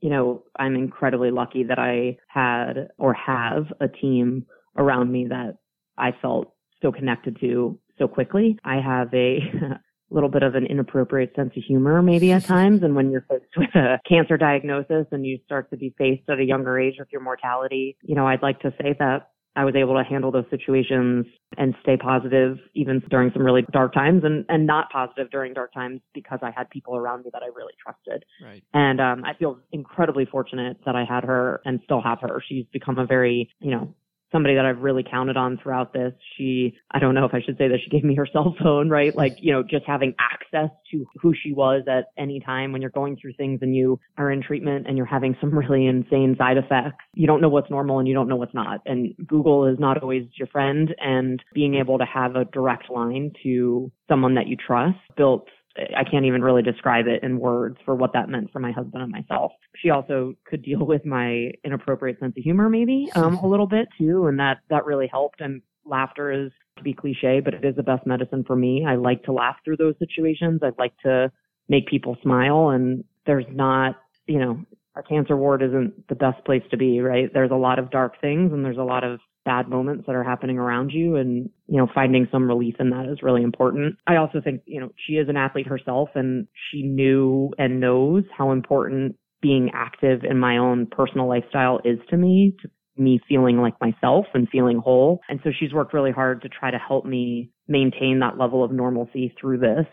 You 0.00 0.10
know, 0.10 0.44
I'm 0.58 0.74
incredibly 0.74 1.30
lucky 1.30 1.64
that 1.64 1.78
I 1.78 2.18
had 2.28 2.88
or 2.98 3.14
have 3.14 3.66
a 3.80 3.88
team 3.88 4.46
around 4.76 5.12
me 5.12 5.26
that 5.28 5.58
I 5.98 6.12
felt 6.20 6.54
so 6.82 6.90
connected 6.90 7.38
to 7.40 7.78
so 7.98 8.08
quickly. 8.08 8.58
I 8.64 8.76
have 8.80 9.12
a 9.14 9.38
little 10.10 10.28
bit 10.28 10.42
of 10.42 10.54
an 10.54 10.66
inappropriate 10.66 11.34
sense 11.36 11.52
of 11.56 11.62
humor 11.62 12.02
maybe 12.02 12.32
at 12.32 12.44
times. 12.46 12.82
And 12.82 12.96
when 12.96 13.10
you're 13.10 13.26
faced 13.28 13.56
with 13.56 13.74
a 13.74 14.00
cancer 14.08 14.36
diagnosis 14.36 15.06
and 15.12 15.24
you 15.24 15.38
start 15.44 15.70
to 15.70 15.76
be 15.76 15.94
faced 15.96 16.28
at 16.28 16.38
a 16.38 16.44
younger 16.44 16.78
age 16.78 16.96
with 16.98 17.08
your 17.12 17.22
mortality, 17.22 17.96
you 18.02 18.14
know, 18.14 18.26
I'd 18.26 18.42
like 18.42 18.60
to 18.60 18.72
say 18.80 18.96
that 18.98 19.30
I 19.56 19.64
was 19.64 19.74
able 19.74 19.94
to 19.96 20.04
handle 20.04 20.30
those 20.30 20.44
situations 20.48 21.26
and 21.58 21.74
stay 21.82 21.96
positive 21.96 22.58
even 22.74 23.02
during 23.10 23.32
some 23.32 23.42
really 23.42 23.62
dark 23.72 23.92
times 23.92 24.22
and, 24.24 24.44
and 24.48 24.66
not 24.66 24.90
positive 24.90 25.30
during 25.30 25.54
dark 25.54 25.72
times 25.72 26.00
because 26.14 26.38
I 26.42 26.52
had 26.56 26.70
people 26.70 26.96
around 26.96 27.24
me 27.24 27.30
that 27.32 27.42
I 27.42 27.46
really 27.46 27.72
trusted. 27.82 28.24
Right. 28.42 28.62
And 28.72 29.00
um, 29.00 29.24
I 29.24 29.34
feel 29.34 29.58
incredibly 29.72 30.24
fortunate 30.24 30.78
that 30.86 30.94
I 30.94 31.04
had 31.04 31.24
her 31.24 31.60
and 31.64 31.80
still 31.84 32.00
have 32.00 32.20
her. 32.20 32.42
She's 32.48 32.64
become 32.72 32.98
a 32.98 33.06
very, 33.06 33.50
you 33.58 33.72
know, 33.72 33.94
somebody 34.32 34.54
that 34.54 34.64
I've 34.64 34.80
really 34.80 35.04
counted 35.08 35.36
on 35.36 35.58
throughout 35.62 35.92
this. 35.92 36.12
She, 36.36 36.76
I 36.90 36.98
don't 36.98 37.14
know 37.14 37.24
if 37.24 37.34
I 37.34 37.40
should 37.42 37.58
say 37.58 37.68
that 37.68 37.78
she 37.82 37.90
gave 37.90 38.04
me 38.04 38.14
her 38.16 38.26
cell 38.32 38.54
phone, 38.62 38.88
right? 38.88 39.14
Like, 39.14 39.36
you 39.40 39.52
know, 39.52 39.62
just 39.62 39.84
having 39.86 40.14
access 40.18 40.70
to 40.92 41.06
who 41.20 41.34
she 41.34 41.52
was 41.52 41.84
at 41.88 42.06
any 42.18 42.40
time 42.40 42.72
when 42.72 42.80
you're 42.80 42.90
going 42.90 43.16
through 43.16 43.34
things 43.34 43.60
and 43.62 43.74
you 43.74 43.98
are 44.18 44.30
in 44.30 44.42
treatment 44.42 44.86
and 44.86 44.96
you're 44.96 45.06
having 45.06 45.36
some 45.40 45.56
really 45.56 45.86
insane 45.86 46.36
side 46.38 46.56
effects. 46.56 47.04
You 47.14 47.26
don't 47.26 47.40
know 47.40 47.48
what's 47.48 47.70
normal 47.70 47.98
and 47.98 48.08
you 48.08 48.14
don't 48.14 48.28
know 48.28 48.36
what's 48.36 48.54
not. 48.54 48.80
And 48.86 49.14
Google 49.26 49.66
is 49.66 49.78
not 49.78 50.02
always 50.02 50.24
your 50.34 50.48
friend 50.48 50.94
and 50.98 51.42
being 51.54 51.74
able 51.74 51.98
to 51.98 52.04
have 52.04 52.36
a 52.36 52.44
direct 52.46 52.90
line 52.90 53.32
to 53.42 53.90
someone 54.08 54.34
that 54.34 54.46
you 54.46 54.56
trust 54.56 54.98
built 55.16 55.46
I 55.76 56.04
can't 56.04 56.24
even 56.24 56.42
really 56.42 56.62
describe 56.62 57.06
it 57.06 57.22
in 57.22 57.38
words 57.38 57.76
for 57.84 57.94
what 57.94 58.12
that 58.14 58.28
meant 58.28 58.50
for 58.52 58.58
my 58.58 58.72
husband 58.72 59.02
and 59.02 59.12
myself. 59.12 59.52
She 59.76 59.90
also 59.90 60.34
could 60.44 60.62
deal 60.62 60.84
with 60.84 61.04
my 61.06 61.52
inappropriate 61.64 62.18
sense 62.18 62.34
of 62.36 62.42
humor, 62.42 62.68
maybe 62.68 63.08
um, 63.14 63.36
a 63.36 63.46
little 63.46 63.68
bit 63.68 63.88
too, 63.96 64.26
and 64.26 64.38
that 64.40 64.58
that 64.68 64.84
really 64.84 65.06
helped. 65.06 65.40
And 65.40 65.62
laughter 65.84 66.32
is 66.32 66.50
to 66.76 66.82
be 66.82 66.92
cliche, 66.92 67.40
but 67.40 67.54
it 67.54 67.64
is 67.64 67.76
the 67.76 67.82
best 67.82 68.06
medicine 68.06 68.44
for 68.46 68.56
me. 68.56 68.84
I 68.86 68.96
like 68.96 69.22
to 69.24 69.32
laugh 69.32 69.56
through 69.64 69.76
those 69.76 69.94
situations. 69.98 70.60
I'd 70.62 70.78
like 70.78 70.94
to 71.04 71.30
make 71.68 71.86
people 71.86 72.16
smile, 72.22 72.70
and 72.70 73.04
there's 73.26 73.46
not, 73.50 73.96
you 74.26 74.40
know, 74.40 74.64
a 74.96 75.02
cancer 75.02 75.36
ward 75.36 75.62
isn't 75.62 76.08
the 76.08 76.16
best 76.16 76.44
place 76.44 76.62
to 76.72 76.76
be, 76.76 77.00
right? 77.00 77.32
There's 77.32 77.52
a 77.52 77.56
lot 77.56 77.78
of 77.78 77.90
dark 77.90 78.20
things, 78.20 78.52
and 78.52 78.64
there's 78.64 78.76
a 78.78 78.82
lot 78.82 79.04
of 79.04 79.20
bad 79.44 79.68
moments 79.68 80.04
that 80.06 80.14
are 80.14 80.24
happening 80.24 80.58
around 80.58 80.90
you 80.90 81.16
and 81.16 81.48
you 81.66 81.76
know 81.76 81.88
finding 81.94 82.28
some 82.30 82.46
relief 82.46 82.74
in 82.78 82.90
that 82.90 83.06
is 83.06 83.22
really 83.22 83.42
important. 83.42 83.96
I 84.06 84.16
also 84.16 84.40
think 84.40 84.62
you 84.66 84.80
know 84.80 84.90
she 85.06 85.14
is 85.14 85.28
an 85.28 85.36
athlete 85.36 85.66
herself 85.66 86.10
and 86.14 86.46
she 86.70 86.82
knew 86.82 87.50
and 87.58 87.80
knows 87.80 88.24
how 88.36 88.52
important 88.52 89.16
being 89.40 89.70
active 89.74 90.24
in 90.24 90.38
my 90.38 90.58
own 90.58 90.86
personal 90.86 91.28
lifestyle 91.28 91.80
is 91.84 91.98
to 92.10 92.16
me 92.16 92.54
to 92.62 92.68
me 93.00 93.20
feeling 93.28 93.58
like 93.58 93.74
myself 93.80 94.26
and 94.34 94.48
feeling 94.50 94.78
whole. 94.78 95.20
And 95.28 95.40
so 95.42 95.50
she's 95.58 95.72
worked 95.72 95.94
really 95.94 96.10
hard 96.10 96.42
to 96.42 96.48
try 96.48 96.70
to 96.70 96.76
help 96.76 97.06
me 97.06 97.50
maintain 97.66 98.18
that 98.20 98.36
level 98.36 98.62
of 98.62 98.72
normalcy 98.72 99.34
through 99.40 99.58
this. 99.58 99.86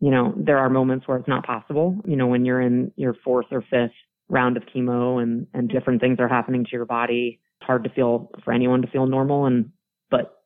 You 0.00 0.10
know 0.10 0.32
there 0.36 0.58
are 0.58 0.70
moments 0.70 1.06
where 1.06 1.18
it's 1.18 1.28
not 1.28 1.46
possible 1.46 1.96
you 2.04 2.16
know 2.16 2.26
when 2.26 2.44
you're 2.44 2.60
in 2.60 2.92
your 2.96 3.14
fourth 3.24 3.46
or 3.50 3.62
fifth 3.62 3.94
round 4.28 4.56
of 4.56 4.64
chemo 4.64 5.22
and 5.22 5.46
and 5.54 5.68
mm-hmm. 5.68 5.76
different 5.76 6.00
things 6.00 6.18
are 6.20 6.28
happening 6.28 6.64
to 6.64 6.70
your 6.72 6.84
body 6.84 7.40
hard 7.68 7.84
to 7.84 7.90
feel 7.90 8.32
for 8.42 8.52
anyone 8.52 8.82
to 8.82 8.88
feel 8.88 9.06
normal 9.06 9.46
and 9.46 9.70
but 10.10 10.38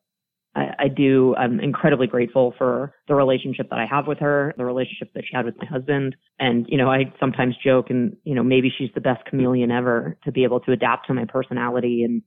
I, 0.55 0.67
I 0.79 0.87
do 0.87 1.35
I'm 1.35 1.59
incredibly 1.59 2.07
grateful 2.07 2.53
for 2.57 2.93
the 3.07 3.15
relationship 3.15 3.69
that 3.69 3.79
I 3.79 3.85
have 3.89 4.07
with 4.07 4.19
her, 4.19 4.53
the 4.57 4.65
relationship 4.65 5.11
that 5.15 5.23
she 5.27 5.35
had 5.35 5.45
with 5.45 5.55
my 5.57 5.65
husband. 5.65 6.15
And, 6.39 6.65
you 6.69 6.77
know, 6.77 6.91
I 6.91 7.11
sometimes 7.19 7.55
joke 7.63 7.89
and, 7.89 8.15
you 8.23 8.35
know, 8.35 8.43
maybe 8.43 8.71
she's 8.75 8.91
the 8.93 9.01
best 9.01 9.25
chameleon 9.25 9.71
ever 9.71 10.17
to 10.25 10.31
be 10.31 10.43
able 10.43 10.59
to 10.61 10.71
adapt 10.71 11.07
to 11.07 11.13
my 11.13 11.25
personality 11.25 12.03
and 12.03 12.21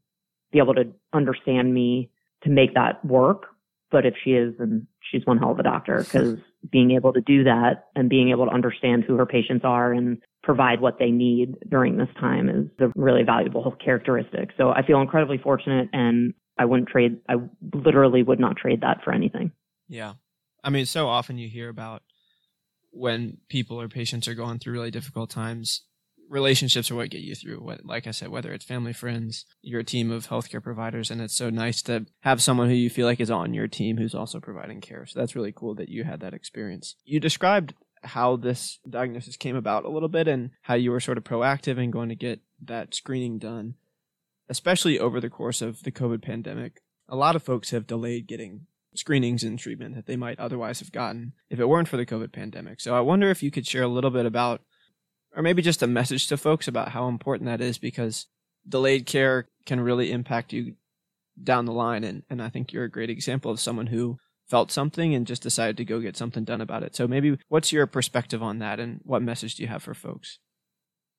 be 0.53 0.59
able 0.59 0.75
to 0.75 0.85
understand 1.13 1.73
me 1.73 2.11
to 2.43 2.51
make 2.51 2.75
that 2.75 3.05
work. 3.05 3.47
But 3.91 4.05
if 4.05 4.15
she 4.25 4.31
is, 4.31 4.55
then 4.59 4.89
she's 5.01 5.25
one 5.25 5.39
hell 5.39 5.53
of 5.53 5.59
a 5.61 5.63
doctor 5.63 5.99
because 5.99 6.39
being 6.71 6.91
able 6.91 7.13
to 7.13 7.21
do 7.21 7.45
that 7.45 7.85
and 7.95 8.09
being 8.09 8.31
able 8.31 8.47
to 8.47 8.53
understand 8.53 9.05
who 9.05 9.17
her 9.17 9.27
patients 9.27 9.65
are 9.65 9.93
and 9.93 10.19
provide 10.47 10.81
what 10.81 11.01
they 11.01 11.11
need 11.11 11.57
during 11.69 11.99
this 11.99 12.09
time 12.21 12.49
is 12.49 12.69
a 12.79 12.93
really 12.95 13.25
valuable 13.25 13.77
characteristic. 13.85 14.51
So 14.57 14.71
I 14.71 14.87
feel 14.87 15.01
incredibly 15.01 15.39
fortunate 15.39 15.89
and 15.93 16.33
I 16.57 16.65
wouldn't 16.65 16.89
trade, 16.89 17.19
I 17.29 17.35
literally 17.75 18.23
would 18.23 18.39
not 18.39 18.57
trade 18.57 18.81
that 18.83 19.03
for 19.05 19.13
anything. 19.13 19.51
Yeah. 19.89 20.15
I 20.63 20.71
mean, 20.71 20.87
so 20.87 21.09
often 21.09 21.37
you 21.37 21.49
hear 21.49 21.69
about 21.69 22.03
when 22.93 23.39
people 23.49 23.81
or 23.81 23.89
patients 23.89 24.29
are 24.29 24.35
going 24.35 24.61
through 24.61 24.75
really 24.75 24.93
difficult 24.93 25.31
times, 25.31 25.83
relationships 26.31 26.93
are 26.93 26.95
what 26.95 27.11
get 27.11 27.23
you 27.23 27.35
through. 27.35 27.59
What, 27.59 27.85
like 27.85 28.07
I 28.07 28.13
said, 28.13 28.29
whether 28.29 28.53
it's 28.53 28.65
family, 28.65 28.93
friends, 28.93 29.47
your 29.63 29.83
team 29.83 30.13
of 30.13 30.29
healthcare 30.29 30.63
providers, 30.63 31.11
and 31.11 31.21
it's 31.21 31.37
so 31.37 31.51
nice 31.51 31.83
to 31.83 32.07
have 32.21 32.41
someone 32.41 32.69
who 32.69 32.75
you 32.75 32.89
feel 32.89 33.07
like 33.07 33.21
is 33.21 33.31
on 33.31 33.53
your 33.53 33.67
team 33.67 33.97
who's 33.97 34.15
also 34.15 34.39
providing 34.39 34.81
care. 34.81 35.07
So 35.07 35.19
that's 35.19 35.35
really 35.35 35.53
cool 35.53 35.75
that 35.75 35.89
you 35.89 36.05
had 36.05 36.21
that 36.21 36.35
experience. 36.35 36.95
You 37.05 37.19
described 37.21 37.75
how 38.07 38.37
this 38.37 38.79
diagnosis 38.89 39.37
came 39.37 39.57
about 39.57 39.85
a 39.85 39.91
little 39.91 40.09
bit 40.09 40.29
and 40.29 40.51
how 40.63 40.75
you 40.75 40.91
were 40.91 41.01
sort 41.01 41.19
of 41.19 41.25
proactive 41.25 41.79
in 41.79 41.91
going 41.91 42.09
to 42.09 42.17
get 42.17 42.41
that 42.65 42.95
screening 42.95 43.39
done, 43.39 43.75
especially 44.49 44.99
over 44.99 45.21
the 45.21 45.31
course 45.31 45.61
of 45.61 45.83
the 45.83 45.93
COVID 45.93 46.23
pandemic. 46.23 46.81
A 47.09 47.17
lot 47.17 47.37
of 47.37 47.43
folks 47.43 47.71
have 47.71 47.87
delayed 47.87 48.27
getting 48.27 48.67
screenings 48.95 49.43
and 49.43 49.59
treatment 49.59 49.95
that 49.95 50.07
they 50.07 50.17
might 50.17 50.39
otherwise 50.41 50.81
have 50.81 50.93
gotten 50.93 51.33
if 51.51 51.61
it 51.61 51.69
weren't 51.69 51.89
for 51.89 51.97
the 51.97 52.07
COVID 52.07 52.33
pandemic. 52.33 52.81
So 52.81 52.97
I 52.97 53.01
wonder 53.01 53.31
if 53.31 53.43
you 53.43 53.51
could 53.51 53.67
share 53.67 53.83
a 53.83 53.89
little 53.89 54.11
bit 54.11 54.27
about, 54.27 54.63
or 55.35 55.43
maybe 55.43 55.63
just 55.63 55.83
a 55.83 55.87
message 55.87 56.27
to 56.29 56.37
folks 56.37 56.67
about 56.67 56.91
how 56.91 57.09
important 57.09 57.47
that 57.49 57.61
is 57.61 57.79
because 57.79 58.27
delayed 58.69 59.07
care 59.07 59.49
can 59.67 59.81
really 59.81 60.11
impact 60.11 60.53
you 60.53 60.75
down 61.43 61.67
the 61.67 61.73
line. 61.73 62.05
And, 62.05 62.23
and 62.31 62.43
I 62.43 62.49
think 62.49 62.73
you're 62.73 62.85
a 62.85 62.91
great 62.91 63.11
example 63.11 63.51
of 63.51 63.61
someone 63.61 63.87
who 63.87 64.19
felt 64.49 64.71
something 64.71 65.15
and 65.15 65.27
just 65.27 65.43
decided 65.43 65.77
to 65.77 65.85
go 65.85 66.01
get 66.01 66.17
something 66.17 66.45
done 66.45 66.61
about 66.61 66.83
it. 66.83 66.95
So 66.95 67.09
maybe 67.09 67.39
what's 67.49 67.73
your 67.73 67.87
perspective 67.87 68.43
on 68.43 68.59
that 68.59 68.81
and 68.81 69.01
what 69.05 69.23
message 69.23 69.57
do 69.57 69.63
you 69.63 69.69
have 69.69 69.83
for 69.83 69.95
folks? 69.95 70.39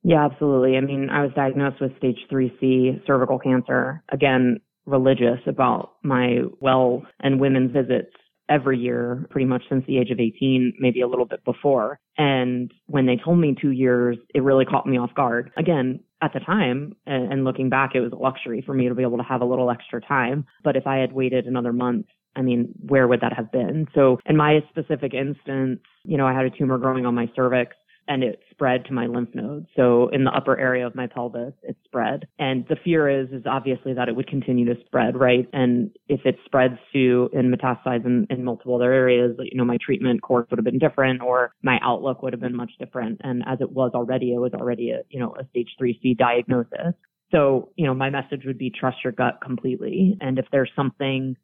Yeah, 0.03 0.25
absolutely. 0.25 0.77
I 0.77 0.81
mean, 0.81 1.09
I 1.09 1.23
was 1.23 1.31
diagnosed 1.35 1.81
with 1.81 1.97
stage 1.97 2.19
3C 2.31 3.05
cervical 3.05 3.39
cancer. 3.39 4.03
Again, 4.09 4.59
religious 4.85 5.39
about 5.45 5.93
my 6.03 6.39
well 6.61 7.03
and 7.19 7.41
women's 7.41 7.73
visits 7.73 8.13
every 8.49 8.77
year, 8.79 9.27
pretty 9.29 9.45
much 9.45 9.63
since 9.69 9.83
the 9.85 9.97
age 9.97 10.09
of 10.09 10.19
18, 10.19 10.75
maybe 10.79 11.01
a 11.01 11.07
little 11.07 11.25
bit 11.25 11.43
before. 11.43 11.99
And 12.17 12.71
when 12.85 13.05
they 13.05 13.17
told 13.17 13.39
me 13.39 13.55
two 13.59 13.71
years, 13.71 14.17
it 14.33 14.43
really 14.43 14.63
caught 14.63 14.87
me 14.87 14.97
off 14.97 15.13
guard. 15.13 15.51
Again, 15.57 15.99
at 16.21 16.31
the 16.33 16.39
time, 16.39 16.93
and 17.05 17.43
looking 17.43 17.69
back, 17.69 17.91
it 17.93 17.99
was 17.99 18.11
a 18.11 18.15
luxury 18.15 18.63
for 18.65 18.73
me 18.73 18.87
to 18.87 18.95
be 18.95 19.03
able 19.03 19.17
to 19.17 19.23
have 19.23 19.41
a 19.41 19.45
little 19.45 19.69
extra 19.69 20.01
time. 20.01 20.45
But 20.63 20.75
if 20.75 20.87
I 20.87 20.97
had 20.97 21.11
waited 21.11 21.45
another 21.45 21.73
month, 21.73 22.05
I 22.37 22.41
mean, 22.41 22.73
where 22.87 23.07
would 23.07 23.21
that 23.21 23.33
have 23.33 23.51
been? 23.51 23.87
So 23.95 24.19
in 24.25 24.37
my 24.37 24.59
specific 24.69 25.13
instance, 25.13 25.79
you 26.03 26.17
know, 26.17 26.27
I 26.27 26.33
had 26.33 26.45
a 26.45 26.49
tumor 26.49 26.77
growing 26.77 27.05
on 27.05 27.15
my 27.15 27.29
cervix 27.35 27.75
and 28.07 28.23
it 28.23 28.39
spread 28.51 28.85
to 28.85 28.93
my 28.93 29.05
lymph 29.05 29.29
nodes. 29.33 29.67
So 29.75 30.09
in 30.09 30.23
the 30.23 30.31
upper 30.31 30.57
area 30.57 30.87
of 30.87 30.95
my 30.95 31.07
pelvis, 31.07 31.53
it 31.63 31.75
spread. 31.83 32.27
And 32.39 32.65
the 32.69 32.77
fear 32.83 33.09
is, 33.09 33.29
is 33.31 33.43
obviously 33.45 33.93
that 33.93 34.07
it 34.07 34.15
would 34.15 34.27
continue 34.27 34.65
to 34.65 34.79
spread, 34.85 35.17
right? 35.17 35.47
And 35.51 35.91
if 36.07 36.21
it 36.25 36.37
spreads 36.45 36.75
to 36.93 37.29
and 37.33 37.53
metastasize 37.53 38.05
in, 38.05 38.25
in 38.29 38.43
multiple 38.43 38.75
other 38.75 38.93
areas, 38.93 39.35
you 39.39 39.57
know, 39.57 39.65
my 39.65 39.77
treatment 39.83 40.21
course 40.21 40.47
would 40.49 40.57
have 40.57 40.65
been 40.65 40.79
different 40.79 41.21
or 41.21 41.51
my 41.63 41.79
outlook 41.83 42.23
would 42.23 42.33
have 42.33 42.41
been 42.41 42.55
much 42.55 42.71
different. 42.79 43.19
And 43.23 43.43
as 43.45 43.59
it 43.59 43.71
was 43.71 43.91
already, 43.93 44.33
it 44.33 44.39
was 44.39 44.53
already 44.53 44.91
a, 44.91 45.01
you 45.09 45.19
know, 45.19 45.35
a 45.37 45.45
stage 45.49 45.69
3C 45.81 46.17
diagnosis. 46.17 46.93
So, 47.31 47.71
you 47.75 47.85
know, 47.85 47.93
my 47.93 48.09
message 48.09 48.43
would 48.45 48.57
be 48.57 48.69
trust 48.69 48.97
your 49.03 49.11
gut 49.11 49.39
completely. 49.43 50.17
And 50.21 50.39
if 50.39 50.45
there's 50.51 50.71
something 50.77 51.35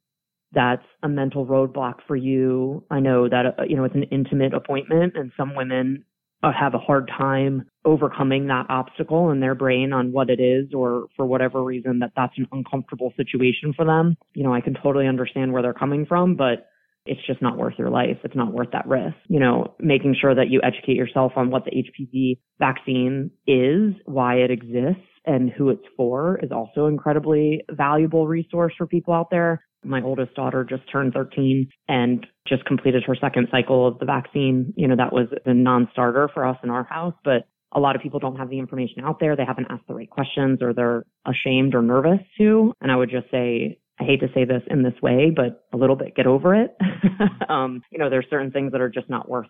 that's 0.54 0.86
a 1.02 1.10
mental 1.10 1.46
roadblock 1.46 1.96
for 2.08 2.16
you. 2.16 2.84
I 2.92 3.00
know 3.00 3.28
that, 3.30 3.60
uh, 3.60 3.64
you 3.68 3.76
know, 3.76 3.84
it's 3.84 3.96
an 3.96 4.04
intimate 4.04 4.54
appointment 4.54 5.16
and 5.16 5.32
some 5.36 5.56
women 5.56 6.06
uh, 6.44 6.52
have 6.52 6.74
a 6.74 6.80
hard 6.80 7.10
time 7.18 7.66
overcoming 7.86 8.48
that 8.48 8.66
obstacle 8.70 9.32
in 9.32 9.40
their 9.40 9.56
brain 9.56 9.94
on 9.94 10.12
what 10.12 10.30
it 10.30 10.40
is 10.40 10.74
or 10.74 11.08
for 11.16 11.26
whatever 11.26 11.64
reason 11.64 12.00
that 12.00 12.12
that's 12.16 12.38
an 12.38 12.48
uncomfortable 12.52 13.14
situation 13.16 13.74
for 13.74 13.86
them. 13.86 14.16
You 14.34 14.44
know, 14.44 14.54
I 14.54 14.62
can 14.62 14.76
totally 14.76 15.08
understand 15.08 15.54
where 15.54 15.62
they're 15.62 15.74
coming 15.74 16.06
from, 16.06 16.36
but 16.36 16.68
it's 17.06 17.26
just 17.28 17.42
not 17.42 17.58
worth 17.58 17.74
your 17.78 17.90
life. 17.90 18.18
It's 18.24 18.36
not 18.36 18.54
worth 18.54 18.72
that 18.72 18.88
risk. 18.88 19.16
You 19.28 19.40
know, 19.40 19.76
making 19.80 20.16
sure 20.20 20.34
that 20.34 20.50
you 20.50 20.62
educate 20.64 20.96
yourself 20.96 21.34
on 21.36 21.52
what 21.52 21.66
the 21.66 21.72
HPV 21.72 22.40
vaccine 22.60 23.32
is, 23.48 23.94
why 24.06 24.36
it 24.36 24.52
exists, 24.52 25.02
and 25.26 25.50
who 25.50 25.70
it's 25.70 25.86
for 25.96 26.40
is 26.44 26.52
also 26.52 26.88
incredibly 26.88 27.62
valuable 27.72 28.28
resource 28.28 28.74
for 28.78 28.88
people 28.88 29.14
out 29.14 29.30
there. 29.32 29.64
My 29.86 30.02
oldest 30.02 30.34
daughter 30.36 30.64
just 30.64 30.84
turned 30.92 31.14
13 31.14 31.68
and 31.88 32.26
just 32.48 32.66
completed 32.66 33.04
her 33.06 33.16
second 33.20 33.48
cycle 33.52 33.88
of 33.88 34.00
the 34.00 34.06
vaccine. 34.06 34.74
You 34.78 34.88
know, 34.88 34.96
that 34.96 35.14
was 35.14 35.28
a 35.46 35.54
non-starter 35.54 36.30
for 36.34 36.46
us 36.46 36.58
in 36.64 36.70
our 36.70 36.84
house, 36.84 37.16
but 37.24 37.48
a 37.76 37.80
lot 37.80 37.96
of 37.96 38.02
people 38.02 38.20
don't 38.20 38.38
have 38.38 38.50
the 38.50 38.60
information 38.60 39.04
out 39.04 39.20
there. 39.20 39.36
They 39.36 39.46
haven't 39.46 39.68
asked 39.70 39.88
the 39.88 39.96
right 39.96 40.10
questions 40.10 40.60
or 40.62 40.74
they're 40.74 41.04
ashamed 41.26 41.74
or 41.76 41.82
nervous 41.82 42.20
to. 42.38 42.74
And 42.82 42.92
I 42.92 42.96
would 42.96 43.10
just 43.10 43.30
say, 43.32 43.80
I 44.00 44.06
hate 44.06 44.22
to 44.22 44.28
say 44.34 44.46
this 44.46 44.64
in 44.68 44.84
this 44.84 45.00
way, 45.02 45.32
but 45.36 45.66
a 45.72 45.78
little 45.78 45.96
bit 45.96 46.16
get 46.16 46.26
over 46.26 46.56
it. 46.56 46.76
um, 47.50 47.84
you 47.92 48.00
know, 48.00 48.10
there's 48.10 48.26
certain 48.30 48.52
things 48.52 48.72
that 48.72 48.82
are 48.82 48.90
just 48.90 49.10
not 49.10 49.30
worth 49.30 49.48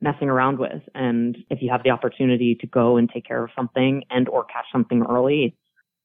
messing 0.00 0.28
around 0.28 0.58
with. 0.58 0.82
And 0.94 1.36
if 1.50 1.60
you 1.62 1.70
have 1.70 1.82
the 1.82 1.90
opportunity 1.90 2.56
to 2.60 2.66
go 2.66 2.96
and 2.96 3.10
take 3.10 3.26
care 3.26 3.42
of 3.42 3.50
something 3.56 4.04
and 4.10 4.28
or 4.28 4.44
catch 4.44 4.66
something 4.72 5.04
early, 5.08 5.56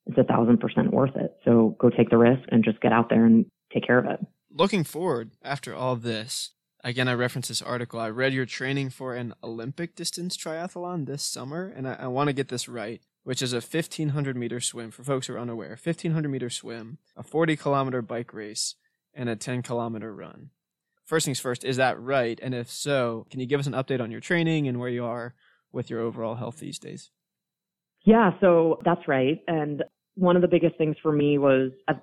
it's 0.05 0.17
a 0.17 0.23
thousand 0.23 0.59
percent 0.59 0.91
worth 0.91 1.15
it. 1.15 1.35
So 1.45 1.75
go 1.79 1.89
take 1.89 2.09
the 2.09 2.17
risk 2.17 2.43
and 2.49 2.63
just 2.63 2.81
get 2.81 2.91
out 2.91 3.09
there 3.09 3.25
and 3.25 3.45
take 3.73 3.85
care 3.85 3.99
of 3.99 4.05
it. 4.05 4.19
Looking 4.51 4.83
forward 4.83 5.31
after 5.43 5.75
all 5.75 5.95
this, 5.95 6.51
again, 6.83 7.07
I 7.07 7.13
reference 7.13 7.47
this 7.47 7.61
article. 7.61 7.99
I 7.99 8.09
read 8.09 8.33
you're 8.33 8.45
training 8.45 8.89
for 8.89 9.15
an 9.15 9.33
Olympic 9.43 9.95
distance 9.95 10.37
triathlon 10.37 11.05
this 11.05 11.23
summer, 11.23 11.71
and 11.75 11.87
I, 11.87 11.93
I 12.01 12.07
want 12.07 12.27
to 12.27 12.33
get 12.33 12.49
this 12.49 12.67
right, 12.67 13.01
which 13.23 13.41
is 13.41 13.53
a 13.53 13.57
1500 13.57 14.35
meter 14.35 14.59
swim 14.59 14.91
for 14.91 15.03
folks 15.03 15.27
who 15.27 15.33
are 15.33 15.39
unaware. 15.39 15.69
1500 15.69 16.29
meter 16.29 16.49
swim, 16.49 16.97
a 17.15 17.23
40 17.23 17.55
kilometer 17.55 18.01
bike 18.01 18.33
race, 18.33 18.75
and 19.13 19.29
a 19.29 19.35
10 19.35 19.61
kilometer 19.61 20.13
run. 20.13 20.49
First 21.05 21.25
things 21.25 21.39
first, 21.39 21.63
is 21.63 21.77
that 21.77 21.99
right? 21.99 22.39
And 22.41 22.53
if 22.53 22.69
so, 22.69 23.27
can 23.29 23.39
you 23.39 23.45
give 23.45 23.59
us 23.59 23.67
an 23.67 23.73
update 23.73 24.01
on 24.01 24.11
your 24.11 24.21
training 24.21 24.67
and 24.67 24.79
where 24.79 24.89
you 24.89 25.03
are 25.03 25.35
with 25.71 25.89
your 25.89 25.99
overall 25.99 26.35
health 26.35 26.59
these 26.59 26.79
days? 26.79 27.11
Yeah, 28.05 28.31
so 28.39 28.79
that's 28.85 29.07
right. 29.07 29.41
And 29.47 29.83
one 30.15 30.35
of 30.35 30.41
the 30.41 30.47
biggest 30.47 30.77
things 30.77 30.95
for 31.01 31.11
me 31.11 31.37
was 31.37 31.71
I've 31.87 32.01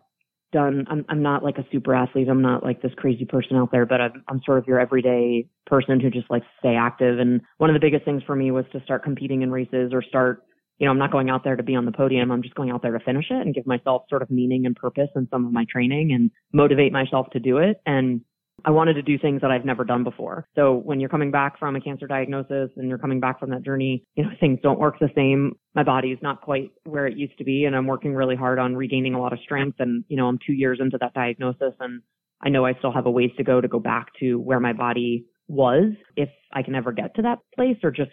done 0.53 0.85
I'm 0.91 1.05
I'm 1.09 1.23
not 1.23 1.45
like 1.45 1.59
a 1.59 1.67
super 1.71 1.95
athlete. 1.95 2.29
I'm 2.29 2.43
not 2.43 2.63
like 2.65 2.83
this 2.83 2.93
crazy 2.97 3.25
person 3.25 3.57
out 3.57 3.71
there, 3.71 3.87
but 3.87 4.01
I'm 4.01 4.25
I'm 4.29 4.41
sort 4.45 4.59
of 4.59 4.67
your 4.67 4.81
everyday 4.81 5.47
person 5.67 6.01
who 6.01 6.11
just 6.11 6.31
likes 6.31 6.47
to 6.47 6.69
stay 6.69 6.75
active. 6.75 7.19
And 7.19 7.41
one 7.59 7.71
of 7.71 7.75
the 7.75 7.81
biggest 7.81 8.05
things 8.05 8.23
for 8.27 8.35
me 8.35 8.51
was 8.51 8.65
to 8.73 8.83
start 8.83 9.05
competing 9.05 9.43
in 9.43 9.51
races 9.51 9.93
or 9.93 10.03
start 10.03 10.43
you 10.81 10.87
know, 10.87 10.93
I'm 10.93 10.99
not 10.99 11.13
going 11.13 11.29
out 11.29 11.45
there 11.45 11.57
to 11.57 11.63
be 11.63 11.77
on 11.77 11.85
the 11.85 11.93
podium. 11.93 12.33
I'm 12.33 12.43
just 12.43 12.55
going 12.55 12.71
out 12.71 12.81
there 12.81 12.97
to 12.97 13.05
finish 13.05 13.27
it 13.31 13.37
and 13.37 13.55
give 13.55 13.67
myself 13.67 14.05
sort 14.09 14.23
of 14.23 14.31
meaning 14.31 14.65
and 14.65 14.75
purpose 14.75 15.11
in 15.15 15.29
some 15.31 15.47
of 15.47 15.53
my 15.53 15.67
training 15.71 16.13
and 16.13 16.31
motivate 16.55 16.91
myself 16.91 17.29
to 17.33 17.39
do 17.39 17.59
it. 17.59 17.83
And 17.85 18.23
I 18.65 18.71
wanted 18.71 18.95
to 18.95 19.03
do 19.03 19.19
things 19.19 19.43
that 19.43 19.51
I've 19.51 19.65
never 19.67 19.85
done 19.85 20.05
before. 20.05 20.49
So 20.55 20.75
when 20.75 20.99
you're 20.99 21.11
coming 21.11 21.31
back 21.31 21.59
from 21.59 21.77
a 21.77 21.81
cancer 21.81 22.07
diagnosis 22.07 22.71
and 22.77 22.89
you're 22.89 22.99
coming 22.99 23.21
back 23.21 23.39
from 23.39 23.51
that 23.51 23.63
journey, 23.63 24.05
you 24.15 24.25
know, 24.25 24.31
things 24.41 24.59
don't 24.63 24.79
work 24.79 24.99
the 24.99 25.11
same. 25.15 25.53
My 25.75 25.83
body 25.83 26.09
is 26.09 26.19
not 26.23 26.41
quite 26.41 26.71
where 26.85 27.07
it 27.07 27.17
used 27.17 27.37
to 27.39 27.45
be 27.45 27.67
and 27.67 27.77
I'm 27.77 27.87
working 27.87 28.15
really 28.15 28.37
hard 28.37 28.59
on 28.59 28.75
regaining 28.75 29.15
a 29.15 29.21
lot 29.21 29.35
of 29.35 29.39
strength. 29.41 29.81
And, 29.81 30.05
you 30.09 30.17
know, 30.17 30.27
I'm 30.29 30.39
two 30.47 30.55
years 30.55 30.79
into 30.81 30.97
that 30.99 31.13
diagnosis 31.13 31.75
and 31.79 32.01
I 32.43 32.49
know 32.49 32.65
I 32.65 32.73
still 32.79 32.93
have 32.93 33.07
a 33.07 33.11
ways 33.11 33.31
to 33.37 33.45
go 33.45 33.61
to 33.61 33.69
go 33.69 33.81
back 33.81 34.09
to 34.21 34.39
where 34.39 34.61
my 34.61 34.73
body 34.73 35.27
was 35.47 35.93
if 36.17 36.31
I 36.53 36.63
can 36.63 36.75
ever 36.75 36.93
get 36.93 37.15
to 37.17 37.23
that 37.23 37.39
place 37.55 37.77
or 37.83 37.91
just 37.91 38.13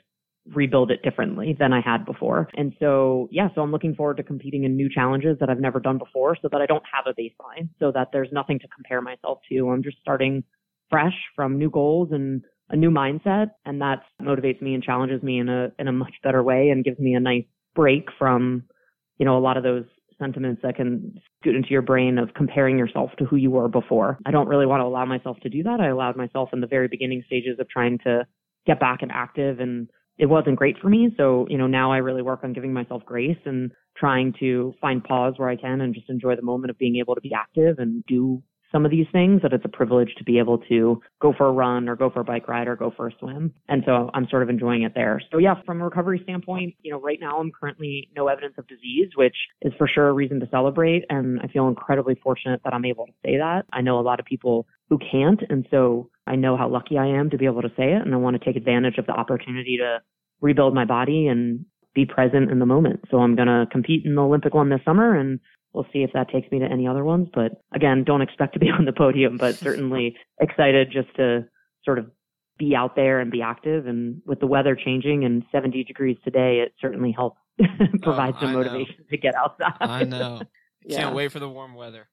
rebuild 0.54 0.92
it 0.92 1.01
differently 1.04 1.56
than 1.60 1.74
I 1.74 1.82
had 1.82 2.06
before. 2.06 2.50
And 2.56 2.74
so, 2.80 3.27
yeah, 3.32 3.50
so 3.54 3.62
I'm 3.62 3.72
looking 3.72 3.96
forward 3.96 4.18
to 4.18 4.24
competing 4.24 4.63
in 4.63 4.75
new 4.75 4.89
challenges 4.89 5.38
that 5.39 5.50
I've 5.50 5.60
never 5.60 5.80
done 5.80 5.98
before 5.98 6.38
so 6.42 6.48
that 6.51 6.62
I 6.62 6.66
don't 6.66 6.84
have 6.92 7.06
a 7.06 7.20
baseline, 7.20 7.70
so 7.80 7.92
that 7.92 8.10
there's 8.13 8.30
nothing 8.32 8.60
to 8.60 8.68
compare 8.68 9.01
myself 9.01 9.39
to. 9.50 9.70
I'm 9.70 9.84
just 9.84 9.98
starting 10.00 10.44
fresh 10.89 11.16
from 11.36 11.58
new 11.58 11.70
goals 11.70 12.10
and 12.12 12.44
a 12.70 12.75
new 12.75 12.92
mindset. 12.92 13.51
And 13.66 13.82
that 13.82 14.04
motivates 14.22 14.62
me 14.62 14.74
and 14.74 14.84
challenges 14.84 15.22
me 15.24 15.39
in 15.39 15.50
a, 15.50 15.72
in 15.80 15.88
a 15.88 15.94
much 15.94 16.13
better 16.24 16.44
way 16.44 16.70
and 16.70 16.84
gives 16.84 17.00
me 17.00 17.13
a 17.13 17.20
nice 17.20 17.46
break 17.75 18.08
from, 18.18 18.63
you 19.18 19.25
know, 19.25 19.38
a 19.38 19.39
lot 19.39 19.58
of 19.58 19.63
those 19.63 19.86
sentiments 20.20 20.62
that 20.63 20.75
can 20.75 21.13
scoot 21.39 21.56
into 21.56 21.70
your 21.70 21.82
brain 21.82 22.18
of 22.18 22.34
comparing 22.34 22.77
yourself 22.77 23.12
to 23.20 23.25
who 23.25 23.36
you 23.36 23.51
were 23.51 23.68
before. 23.68 24.18
I 24.25 24.32
don't 24.32 24.48
really 24.48 24.66
want 24.66 24.82
to 24.82 24.86
allow 24.86 25.06
myself 25.06 25.38
to 25.42 25.50
do 25.50 25.63
that. 25.63 25.80
I 25.80 25.89
allowed 25.89 26.18
myself 26.18 26.50
in 26.54 26.62
the 26.62 26.68
very 26.68 26.88
beginning 26.88 27.24
stages 27.27 27.60
of 27.60 27.70
trying 27.70 28.00
to 28.00 28.25
get 28.66 28.80
back 28.80 29.01
and 29.01 29.12
active 29.12 29.60
and 29.60 29.89
it 30.17 30.25
wasn't 30.25 30.55
great 30.55 30.77
for 30.79 30.89
me. 30.89 31.13
So, 31.17 31.45
you 31.50 31.57
know, 31.57 31.67
now 31.67 31.91
I 31.91 31.97
really 31.97 32.21
work 32.21 32.39
on 32.43 32.53
giving 32.53 32.74
myself 32.74 33.03
grace 33.05 33.38
and 33.45 33.71
trying 33.95 34.33
to 34.39 34.74
find 34.81 35.03
pause 35.03 35.33
where 35.38 35.50
I 35.50 35.55
can 35.55 35.81
and 35.81 35.93
just 35.93 36.09
enjoy 36.09 36.36
the 36.36 36.41
moment 36.41 36.71
of 36.71 36.77
being 36.77 36.97
able 36.97 37.15
to 37.15 37.21
be 37.21 37.33
active 37.33 37.79
and 37.79 38.03
do 38.07 38.41
some 38.71 38.86
of 38.86 38.91
these 38.91 39.05
things 39.12 39.41
that 39.41 39.53
it's 39.53 39.65
a 39.65 39.69
privilege 39.69 40.13
to 40.17 40.24
be 40.24 40.39
able 40.39 40.57
to 40.69 41.01
go 41.21 41.33
for 41.38 41.47
a 41.47 41.51
run 41.51 41.88
or 41.88 41.95
go 41.95 42.09
for 42.09 42.19
a 42.19 42.24
bike 42.24 42.47
ride 42.47 42.67
or 42.67 42.75
go 42.75 42.91
for 42.95 43.07
a 43.07 43.12
swim. 43.19 43.53
And 43.69 43.83
so 43.86 44.09
I'm 44.13 44.27
sort 44.29 44.43
of 44.43 44.50
enjoying 44.50 44.83
it 44.83 44.93
there. 44.93 45.21
So 45.31 45.38
yeah, 45.38 45.55
from 45.65 45.81
a 45.81 45.86
recovery 45.86 46.19
standpoint, 46.24 46.75
you 46.81 46.91
know, 46.91 47.00
right 47.00 47.19
now 47.19 47.39
I'm 47.39 47.51
currently 47.51 48.09
no 48.15 48.27
evidence 48.27 48.55
of 48.57 48.67
disease, 48.67 49.09
which 49.15 49.36
is 49.62 49.74
for 49.77 49.88
sure 49.88 50.09
a 50.09 50.13
reason 50.13 50.39
to 50.41 50.50
celebrate. 50.50 51.05
And 51.09 51.39
I 51.41 51.47
feel 51.47 51.67
incredibly 51.67 52.15
fortunate 52.15 52.62
that 52.63 52.74
I'm 52.74 52.86
able 52.86 53.05
to 53.05 53.13
say 53.25 53.38
that. 53.38 53.65
I 53.71 53.81
know 53.81 54.00
a 54.00 54.01
lot 54.01 54.19
of 54.19 54.25
people 54.25 54.67
who 54.89 55.00
can't. 55.00 55.41
And 55.50 55.67
so 55.71 56.09
I 56.25 56.36
know 56.36 56.57
how 56.57 56.69
lucky 56.69 56.97
I 56.97 57.07
am 57.07 57.29
to 57.29 57.38
be 57.38 57.45
able 57.45 57.62
to 57.62 57.71
say 57.77 57.93
it. 57.93 58.01
And 58.01 58.13
I 58.13 58.17
want 58.17 58.39
to 58.39 58.45
take 58.45 58.55
advantage 58.55 58.97
of 58.97 59.05
the 59.05 59.13
opportunity 59.13 59.77
to 59.77 60.00
rebuild 60.41 60.74
my 60.74 60.86
body 60.86 61.27
and 61.27 61.65
be 61.93 62.05
present 62.05 62.51
in 62.51 62.59
the 62.59 62.65
moment. 62.65 63.01
So 63.09 63.17
I'm 63.17 63.36
going 63.36 63.47
to 63.47 63.65
compete 63.71 64.05
in 64.05 64.15
the 64.15 64.21
Olympic 64.21 64.53
one 64.53 64.69
this 64.69 64.81
summer 64.86 65.15
and 65.15 65.39
we'll 65.74 65.86
see 65.93 66.00
if 66.03 66.12
that 66.13 66.29
takes 66.29 66.51
me 66.51 66.59
to 66.59 66.65
any 66.65 66.88
other 66.88 67.03
ones. 67.03 67.27
But 67.33 67.62
again, 67.74 68.03
don't 68.05 68.21
expect 68.21 68.53
to 68.53 68.59
be 68.59 68.69
on 68.77 68.86
the 68.86 68.93
podium, 68.93 69.38
but 69.38 69.55
certainly 69.67 70.15
excited 70.39 70.89
just 70.91 71.15
to 71.17 71.45
sort 71.86 72.00
of 72.00 72.09
be 72.57 72.75
out 72.75 72.95
there 72.95 73.19
and 73.19 73.29
be 73.31 73.41
active. 73.41 73.86
And 73.88 74.21
with 74.25 74.39
the 74.39 74.47
weather 74.47 74.75
changing 74.75 75.24
and 75.25 75.43
70 75.51 75.83
degrees 75.83 76.17
today, 76.24 76.63
it 76.65 76.74
certainly 76.81 77.12
helps 77.15 77.39
provide 78.01 78.33
Oh, 78.38 78.39
some 78.41 78.50
I 78.50 78.51
know. 78.53 78.57
motivation 78.59 79.05
to 79.09 79.17
get 79.17 79.36
outside. 79.36 79.74
I 79.81 80.03
know. 80.03 80.41
Yeah. 80.83 80.97
Can't 81.03 81.15
wait 81.15 81.31
for 81.31 81.39
the 81.39 81.50
warm 81.50 81.75
weather. 81.75 82.07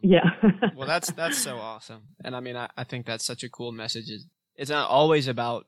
Yeah. 0.00 0.30
Well, 0.76 0.86
that's 0.86 1.10
that's 1.12 1.38
so 1.38 1.56
awesome, 1.56 2.02
and 2.24 2.36
I 2.36 2.40
mean, 2.40 2.54
I, 2.56 2.68
I 2.76 2.84
think 2.84 3.04
that's 3.04 3.24
such 3.24 3.42
a 3.42 3.48
cool 3.48 3.72
message. 3.72 4.04
It's 4.54 4.70
not 4.70 4.88
always 4.88 5.26
about 5.26 5.66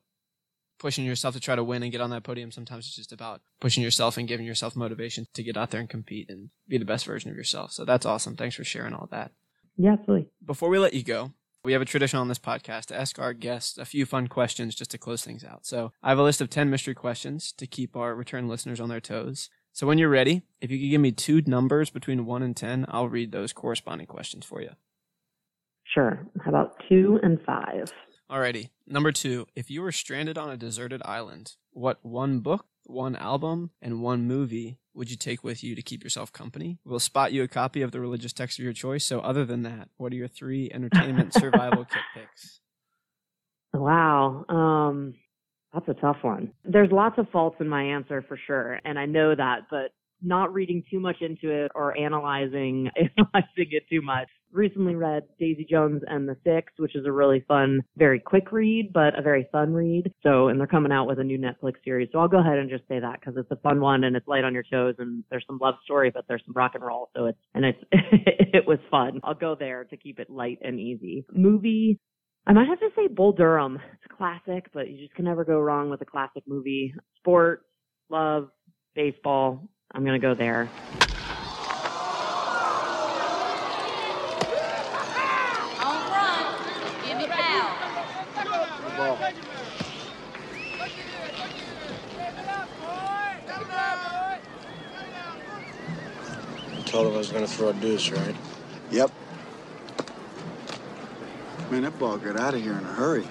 pushing 0.81 1.05
yourself 1.05 1.35
to 1.35 1.39
try 1.39 1.55
to 1.55 1.63
win 1.63 1.83
and 1.83 1.91
get 1.91 2.01
on 2.01 2.09
that 2.09 2.23
podium. 2.23 2.51
Sometimes 2.51 2.87
it's 2.87 2.95
just 2.95 3.11
about 3.11 3.39
pushing 3.59 3.83
yourself 3.83 4.17
and 4.17 4.27
giving 4.27 4.47
yourself 4.47 4.75
motivation 4.75 5.27
to 5.35 5.43
get 5.43 5.55
out 5.55 5.69
there 5.69 5.79
and 5.79 5.87
compete 5.87 6.27
and 6.27 6.49
be 6.67 6.79
the 6.79 6.85
best 6.85 7.05
version 7.05 7.29
of 7.29 7.37
yourself. 7.37 7.71
So 7.71 7.85
that's 7.85 8.05
awesome. 8.05 8.35
Thanks 8.35 8.55
for 8.55 8.63
sharing 8.63 8.95
all 8.95 9.07
that. 9.11 9.31
yeah, 9.77 9.93
absolutely. 9.93 10.29
Before 10.43 10.69
we 10.69 10.79
let 10.79 10.95
you 10.95 11.03
go, 11.03 11.33
we 11.63 11.73
have 11.73 11.83
a 11.83 11.85
tradition 11.85 12.17
on 12.17 12.29
this 12.29 12.39
podcast 12.39 12.85
to 12.87 12.99
ask 12.99 13.19
our 13.19 13.33
guests 13.33 13.77
a 13.77 13.85
few 13.85 14.07
fun 14.07 14.27
questions 14.27 14.73
just 14.73 14.89
to 14.91 14.97
close 14.97 15.23
things 15.23 15.43
out. 15.43 15.67
So 15.67 15.91
I 16.01 16.09
have 16.09 16.17
a 16.17 16.23
list 16.23 16.41
of 16.41 16.49
10 16.49 16.71
mystery 16.71 16.95
questions 16.95 17.51
to 17.53 17.67
keep 17.67 17.95
our 17.95 18.15
return 18.15 18.47
listeners 18.47 18.79
on 18.79 18.89
their 18.89 18.99
toes. 18.99 19.51
So 19.71 19.85
when 19.85 19.99
you're 19.99 20.09
ready, 20.09 20.41
if 20.59 20.71
you 20.71 20.79
could 20.79 20.89
give 20.89 21.01
me 21.01 21.11
two 21.11 21.43
numbers 21.45 21.91
between 21.91 22.25
1 22.25 22.41
and 22.41 22.57
10, 22.57 22.87
I'll 22.89 23.07
read 23.07 23.31
those 23.31 23.53
corresponding 23.53 24.07
questions 24.07 24.43
for 24.47 24.61
you. 24.61 24.71
Sure. 25.83 26.25
How 26.43 26.49
about 26.49 26.81
two 26.89 27.19
and 27.21 27.39
five? 27.45 27.91
Alrighty. 28.31 28.69
Number 28.87 29.11
two, 29.11 29.45
if 29.55 29.69
you 29.69 29.81
were 29.81 29.91
stranded 29.91 30.37
on 30.37 30.49
a 30.49 30.55
deserted 30.55 31.01
island, 31.03 31.55
what 31.71 31.99
one 32.01 32.39
book, 32.39 32.65
one 32.85 33.17
album, 33.17 33.71
and 33.81 34.01
one 34.01 34.25
movie 34.25 34.77
would 34.93 35.09
you 35.09 35.17
take 35.17 35.43
with 35.43 35.65
you 35.65 35.75
to 35.75 35.81
keep 35.81 36.01
yourself 36.01 36.31
company? 36.31 36.79
We'll 36.85 36.99
spot 36.99 37.33
you 37.33 37.43
a 37.43 37.49
copy 37.49 37.81
of 37.81 37.91
the 37.91 37.99
religious 37.99 38.31
text 38.31 38.57
of 38.57 38.63
your 38.63 38.73
choice. 38.73 39.03
So 39.03 39.19
other 39.19 39.43
than 39.43 39.63
that, 39.63 39.89
what 39.97 40.13
are 40.13 40.15
your 40.15 40.29
three 40.29 40.71
entertainment 40.73 41.33
survival 41.39 41.83
kit 41.83 42.03
picks? 42.15 42.61
Wow. 43.73 44.45
Um, 44.47 45.15
that's 45.73 45.89
a 45.89 45.93
tough 45.93 46.17
one. 46.21 46.53
There's 46.63 46.91
lots 46.91 47.17
of 47.17 47.27
faults 47.31 47.57
in 47.59 47.67
my 47.67 47.83
answer 47.83 48.23
for 48.25 48.39
sure, 48.47 48.79
and 48.85 48.97
I 48.97 49.07
know 49.07 49.35
that, 49.35 49.63
but 49.69 49.91
not 50.21 50.53
reading 50.53 50.83
too 50.89 50.99
much 50.99 51.17
into 51.21 51.49
it 51.49 51.71
or 51.75 51.97
analyzing 51.97 52.89
analyzing 52.95 53.67
it 53.71 53.83
too 53.89 54.01
much. 54.01 54.27
Recently 54.51 54.95
read 54.95 55.23
Daisy 55.39 55.65
Jones 55.69 56.01
and 56.07 56.27
the 56.27 56.35
Six, 56.43 56.73
which 56.77 56.95
is 56.95 57.05
a 57.05 57.11
really 57.11 57.43
fun, 57.47 57.81
very 57.97 58.19
quick 58.19 58.51
read, 58.51 58.91
but 58.93 59.17
a 59.17 59.21
very 59.21 59.47
fun 59.51 59.73
read. 59.73 60.11
So, 60.23 60.47
and 60.47 60.59
they're 60.59 60.67
coming 60.67 60.91
out 60.91 61.07
with 61.07 61.19
a 61.19 61.23
new 61.23 61.37
Netflix 61.37 61.75
series. 61.83 62.09
So 62.11 62.19
I'll 62.19 62.27
go 62.27 62.39
ahead 62.39 62.57
and 62.57 62.69
just 62.69 62.87
say 62.87 62.99
that 62.99 63.19
because 63.19 63.35
it's 63.37 63.51
a 63.51 63.55
fun 63.57 63.79
one 63.81 64.03
and 64.03 64.15
it's 64.15 64.27
light 64.27 64.43
on 64.43 64.53
your 64.53 64.63
toes 64.69 64.95
and 64.99 65.23
there's 65.29 65.45
some 65.47 65.59
love 65.61 65.75
story, 65.83 66.11
but 66.13 66.25
there's 66.27 66.43
some 66.45 66.53
rock 66.55 66.71
and 66.75 66.83
roll. 66.83 67.09
So 67.15 67.25
it's, 67.27 67.39
and 67.53 67.65
it's, 67.65 67.79
it 67.91 68.67
was 68.67 68.79
fun. 68.89 69.19
I'll 69.23 69.33
go 69.33 69.55
there 69.57 69.85
to 69.85 69.97
keep 69.97 70.19
it 70.19 70.29
light 70.29 70.59
and 70.61 70.79
easy. 70.79 71.25
Movie, 71.31 71.99
I 72.47 72.53
might 72.53 72.67
have 72.67 72.79
to 72.79 72.89
say 72.95 73.07
Bull 73.07 73.33
Durham. 73.33 73.79
It's 73.93 74.11
a 74.11 74.15
classic, 74.15 74.71
but 74.73 74.89
you 74.89 74.97
just 74.99 75.13
can 75.13 75.25
never 75.25 75.45
go 75.45 75.59
wrong 75.59 75.89
with 75.89 76.01
a 76.01 76.05
classic 76.05 76.43
movie. 76.47 76.93
Sport, 77.17 77.63
love, 78.09 78.49
baseball. 78.95 79.69
I'm 79.93 80.03
going 80.03 80.19
to 80.19 80.25
go 80.25 80.33
there. 80.33 80.69
On 85.83 85.97
front. 86.09 87.05
Give 87.05 87.17
me 87.17 87.27
foul. 89.01 89.17
Told 96.85 97.07
him 97.07 97.13
I 97.13 97.17
was 97.17 97.31
going 97.31 97.45
to 97.45 97.51
throw 97.51 97.69
a 97.69 97.73
deuce, 97.73 98.11
right? 98.11 98.35
Yep. 98.91 99.11
Man, 101.69 101.83
that 101.83 101.97
ball 101.97 102.17
got 102.17 102.37
out 102.37 102.53
of 102.53 102.61
here 102.61 102.73
in 102.73 102.79
a 102.79 102.93
hurry. 102.93 103.25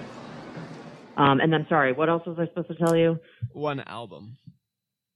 Um, 1.15 1.39
and 1.39 1.53
then, 1.53 1.67
sorry, 1.69 1.93
what 1.93 2.09
else 2.09 2.25
was 2.25 2.37
I 2.39 2.47
supposed 2.47 2.69
to 2.69 2.75
tell 2.75 2.95
you? 2.95 3.19
One 3.51 3.81
album. 3.81 4.37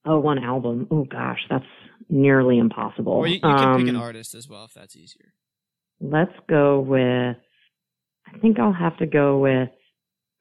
Oh, 0.06 0.20
one 0.20 0.44
album. 0.44 0.88
Oh, 0.92 1.06
gosh, 1.06 1.40
that's 1.50 1.66
nearly 2.10 2.60
impossible. 2.60 3.14
Or 3.14 3.26
you, 3.28 3.36
you 3.36 3.40
can 3.40 3.80
pick 3.80 3.88
an 3.88 3.96
Um, 3.96 4.02
artist 4.02 4.36
as 4.36 4.48
well 4.48 4.66
if 4.66 4.74
that's 4.76 4.96
easier. 4.96 5.34
Let's 6.00 6.34
go 6.48 6.82
with, 6.82 7.38
I 8.28 8.38
think 8.40 8.60
I'll 8.60 8.74
have 8.74 8.98
to 8.98 9.08
go 9.08 9.40
with, 9.40 9.70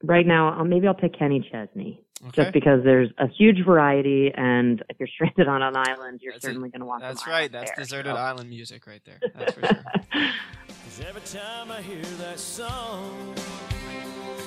right 0.03 0.27
now, 0.27 0.59
I'll, 0.59 0.65
maybe 0.65 0.87
I'll 0.87 0.95
pick 0.95 1.19
Kenny 1.19 1.47
Chesney. 1.51 2.01
Okay. 2.29 2.43
Just 2.43 2.53
because 2.55 2.83
there's 2.85 3.11
a 3.19 3.27
huge 3.29 3.65
variety, 3.67 4.33
and 4.35 4.83
if 4.89 4.99
you're 4.99 5.09
stranded 5.09 5.47
on 5.47 5.63
an 5.63 5.77
island, 5.77 6.21
you're 6.23 6.33
That's 6.33 6.45
certainly 6.45 6.71
going 6.71 6.81
to 6.81 6.87
want 6.87 7.03
some 7.03 7.09
That's 7.11 7.27
right. 7.27 7.35
island 7.35 7.55
That's 7.55 7.71
fare, 7.73 7.85
deserted 7.85 8.13
so. 8.15 8.17
island 8.17 8.49
music 8.49 8.87
right 8.87 9.03
there. 9.05 9.21
That's 9.35 9.53
for 9.53 9.61
sure. 9.67 9.85
Cause 10.13 11.01
every 11.07 11.21
time 11.23 11.71
I 11.71 11.83
hear 11.83 12.03
that 12.03 12.39
song, 12.39 13.35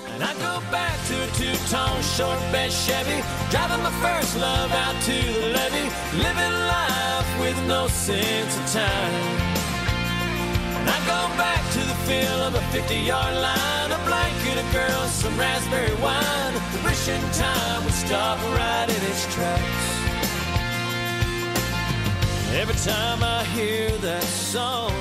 and 0.07 0.23
I 0.23 0.33
go 0.35 0.61
back 0.71 0.97
to 1.07 1.23
a 1.23 1.27
two-tone 1.35 2.01
short 2.01 2.39
bed 2.51 2.71
Chevy, 2.71 3.21
driving 3.51 3.83
my 3.83 3.91
first 4.01 4.37
love 4.39 4.71
out 4.71 4.99
to 5.03 5.11
the 5.11 5.47
levee, 5.53 5.89
living 6.17 6.53
life 6.67 7.39
with 7.41 7.67
no 7.67 7.87
sense 7.89 8.57
of 8.57 8.73
time. 8.73 9.56
And 10.87 10.95
I 10.95 10.99
go 11.03 11.35
back 11.35 11.69
to 11.73 11.79
the 11.79 11.95
feel 12.07 12.39
of 12.47 12.55
a 12.55 12.63
50-yard 12.71 13.35
line, 13.35 13.91
a 13.91 13.99
blanket, 14.07 14.57
some 15.11 15.37
raspberry 15.37 15.93
wine, 16.01 16.53
time 17.33 17.83
would 17.83 17.93
stop 17.93 18.39
right 18.55 18.87
in 18.87 19.11
its 19.11 19.33
tracks. 19.33 20.07
Every 22.53 22.75
time 22.75 23.21
I 23.21 23.43
hear 23.55 23.89
that 23.97 24.23
song, 24.23 24.93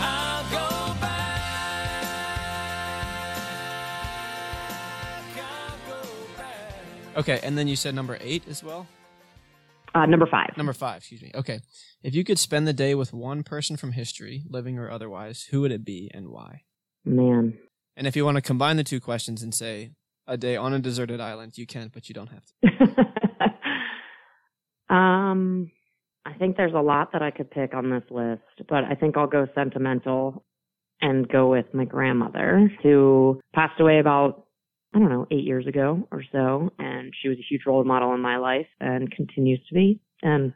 I'll 0.00 0.44
go 0.50 1.00
back. 1.00 1.42
I'll 5.36 5.78
go 5.88 6.02
back. 6.36 7.16
Okay, 7.16 7.40
and 7.42 7.56
then 7.56 7.68
you 7.68 7.76
said 7.76 7.94
number 7.94 8.18
eight 8.20 8.46
as 8.48 8.62
well? 8.62 8.86
Uh, 9.94 10.06
number 10.06 10.26
five. 10.30 10.50
Number 10.56 10.72
five, 10.72 10.98
excuse 10.98 11.22
me. 11.22 11.30
Okay. 11.34 11.60
If 12.02 12.14
you 12.14 12.24
could 12.24 12.38
spend 12.38 12.66
the 12.66 12.72
day 12.72 12.94
with 12.94 13.12
one 13.12 13.42
person 13.42 13.76
from 13.76 13.92
history, 13.92 14.44
living 14.48 14.78
or 14.78 14.90
otherwise, 14.90 15.46
who 15.50 15.62
would 15.62 15.72
it 15.72 15.84
be 15.84 16.10
and 16.14 16.28
why? 16.28 16.62
Man. 17.04 17.58
And 17.96 18.06
if 18.06 18.14
you 18.14 18.24
want 18.24 18.36
to 18.36 18.42
combine 18.42 18.76
the 18.76 18.84
two 18.84 19.00
questions 19.00 19.42
and 19.42 19.54
say 19.54 19.92
a 20.26 20.36
day 20.36 20.56
on 20.56 20.72
a 20.72 20.78
deserted 20.78 21.20
island, 21.20 21.56
you 21.56 21.66
can, 21.66 21.90
but 21.92 22.08
you 22.08 22.14
don't 22.14 22.28
have 22.28 22.44
to. 22.44 22.54
um, 24.94 25.70
I 26.24 26.34
think 26.34 26.56
there's 26.56 26.74
a 26.74 26.80
lot 26.80 27.12
that 27.12 27.22
I 27.22 27.30
could 27.30 27.50
pick 27.50 27.74
on 27.74 27.90
this 27.90 28.04
list, 28.10 28.68
but 28.68 28.84
I 28.84 28.94
think 28.94 29.16
I'll 29.16 29.26
go 29.26 29.46
sentimental 29.54 30.44
and 31.00 31.28
go 31.28 31.50
with 31.50 31.66
my 31.72 31.84
grandmother 31.84 32.70
who 32.82 33.40
passed 33.54 33.80
away 33.80 33.98
about, 33.98 34.46
I 34.94 34.98
don't 34.98 35.10
know, 35.10 35.26
eight 35.30 35.44
years 35.44 35.66
ago 35.66 36.08
or 36.10 36.22
so. 36.32 36.72
And 36.78 37.12
she 37.20 37.28
was 37.28 37.38
a 37.38 37.46
huge 37.48 37.62
role 37.66 37.84
model 37.84 38.14
in 38.14 38.20
my 38.20 38.38
life 38.38 38.66
and 38.80 39.10
continues 39.10 39.60
to 39.68 39.74
be. 39.74 40.00
And 40.22 40.52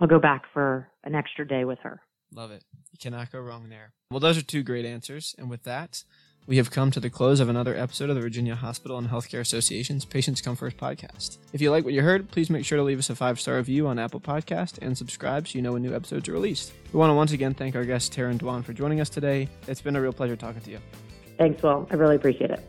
I'll 0.00 0.08
go 0.08 0.18
back 0.20 0.44
for 0.52 0.88
an 1.04 1.14
extra 1.14 1.46
day 1.46 1.64
with 1.64 1.78
her. 1.80 2.00
Love 2.34 2.50
it. 2.50 2.64
You 2.92 2.98
cannot 2.98 3.30
go 3.30 3.40
wrong 3.40 3.68
there. 3.68 3.92
Well, 4.10 4.20
those 4.20 4.38
are 4.38 4.42
two 4.42 4.62
great 4.62 4.84
answers. 4.84 5.34
And 5.38 5.50
with 5.50 5.64
that, 5.64 6.04
we 6.46 6.56
have 6.56 6.70
come 6.70 6.90
to 6.90 7.00
the 7.00 7.10
close 7.10 7.38
of 7.38 7.48
another 7.48 7.76
episode 7.76 8.10
of 8.10 8.16
the 8.16 8.20
Virginia 8.20 8.56
Hospital 8.56 8.98
and 8.98 9.08
Healthcare 9.08 9.40
Association's 9.40 10.04
Patients 10.04 10.40
Come 10.40 10.56
First 10.56 10.76
podcast. 10.76 11.38
If 11.52 11.60
you 11.60 11.70
like 11.70 11.84
what 11.84 11.94
you 11.94 12.02
heard, 12.02 12.30
please 12.30 12.50
make 12.50 12.64
sure 12.64 12.78
to 12.78 12.82
leave 12.82 12.98
us 12.98 13.10
a 13.10 13.14
five 13.14 13.38
star 13.38 13.56
review 13.56 13.86
on 13.86 13.98
Apple 13.98 14.20
Podcast 14.20 14.78
and 14.82 14.98
subscribe 14.98 15.46
so 15.46 15.56
you 15.56 15.62
know 15.62 15.72
when 15.72 15.82
new 15.82 15.94
episodes 15.94 16.28
are 16.28 16.32
released. 16.32 16.72
We 16.92 16.98
want 16.98 17.10
to 17.10 17.14
once 17.14 17.32
again 17.32 17.54
thank 17.54 17.76
our 17.76 17.84
guest, 17.84 18.12
Taryn 18.12 18.38
Dwan, 18.38 18.64
for 18.64 18.72
joining 18.72 19.00
us 19.00 19.08
today. 19.08 19.48
It's 19.68 19.80
been 19.80 19.94
a 19.94 20.00
real 20.00 20.12
pleasure 20.12 20.36
talking 20.36 20.62
to 20.62 20.70
you. 20.70 20.78
Thanks, 21.38 21.62
Will. 21.62 21.86
I 21.90 21.94
really 21.94 22.16
appreciate 22.16 22.50
it. 22.50 22.60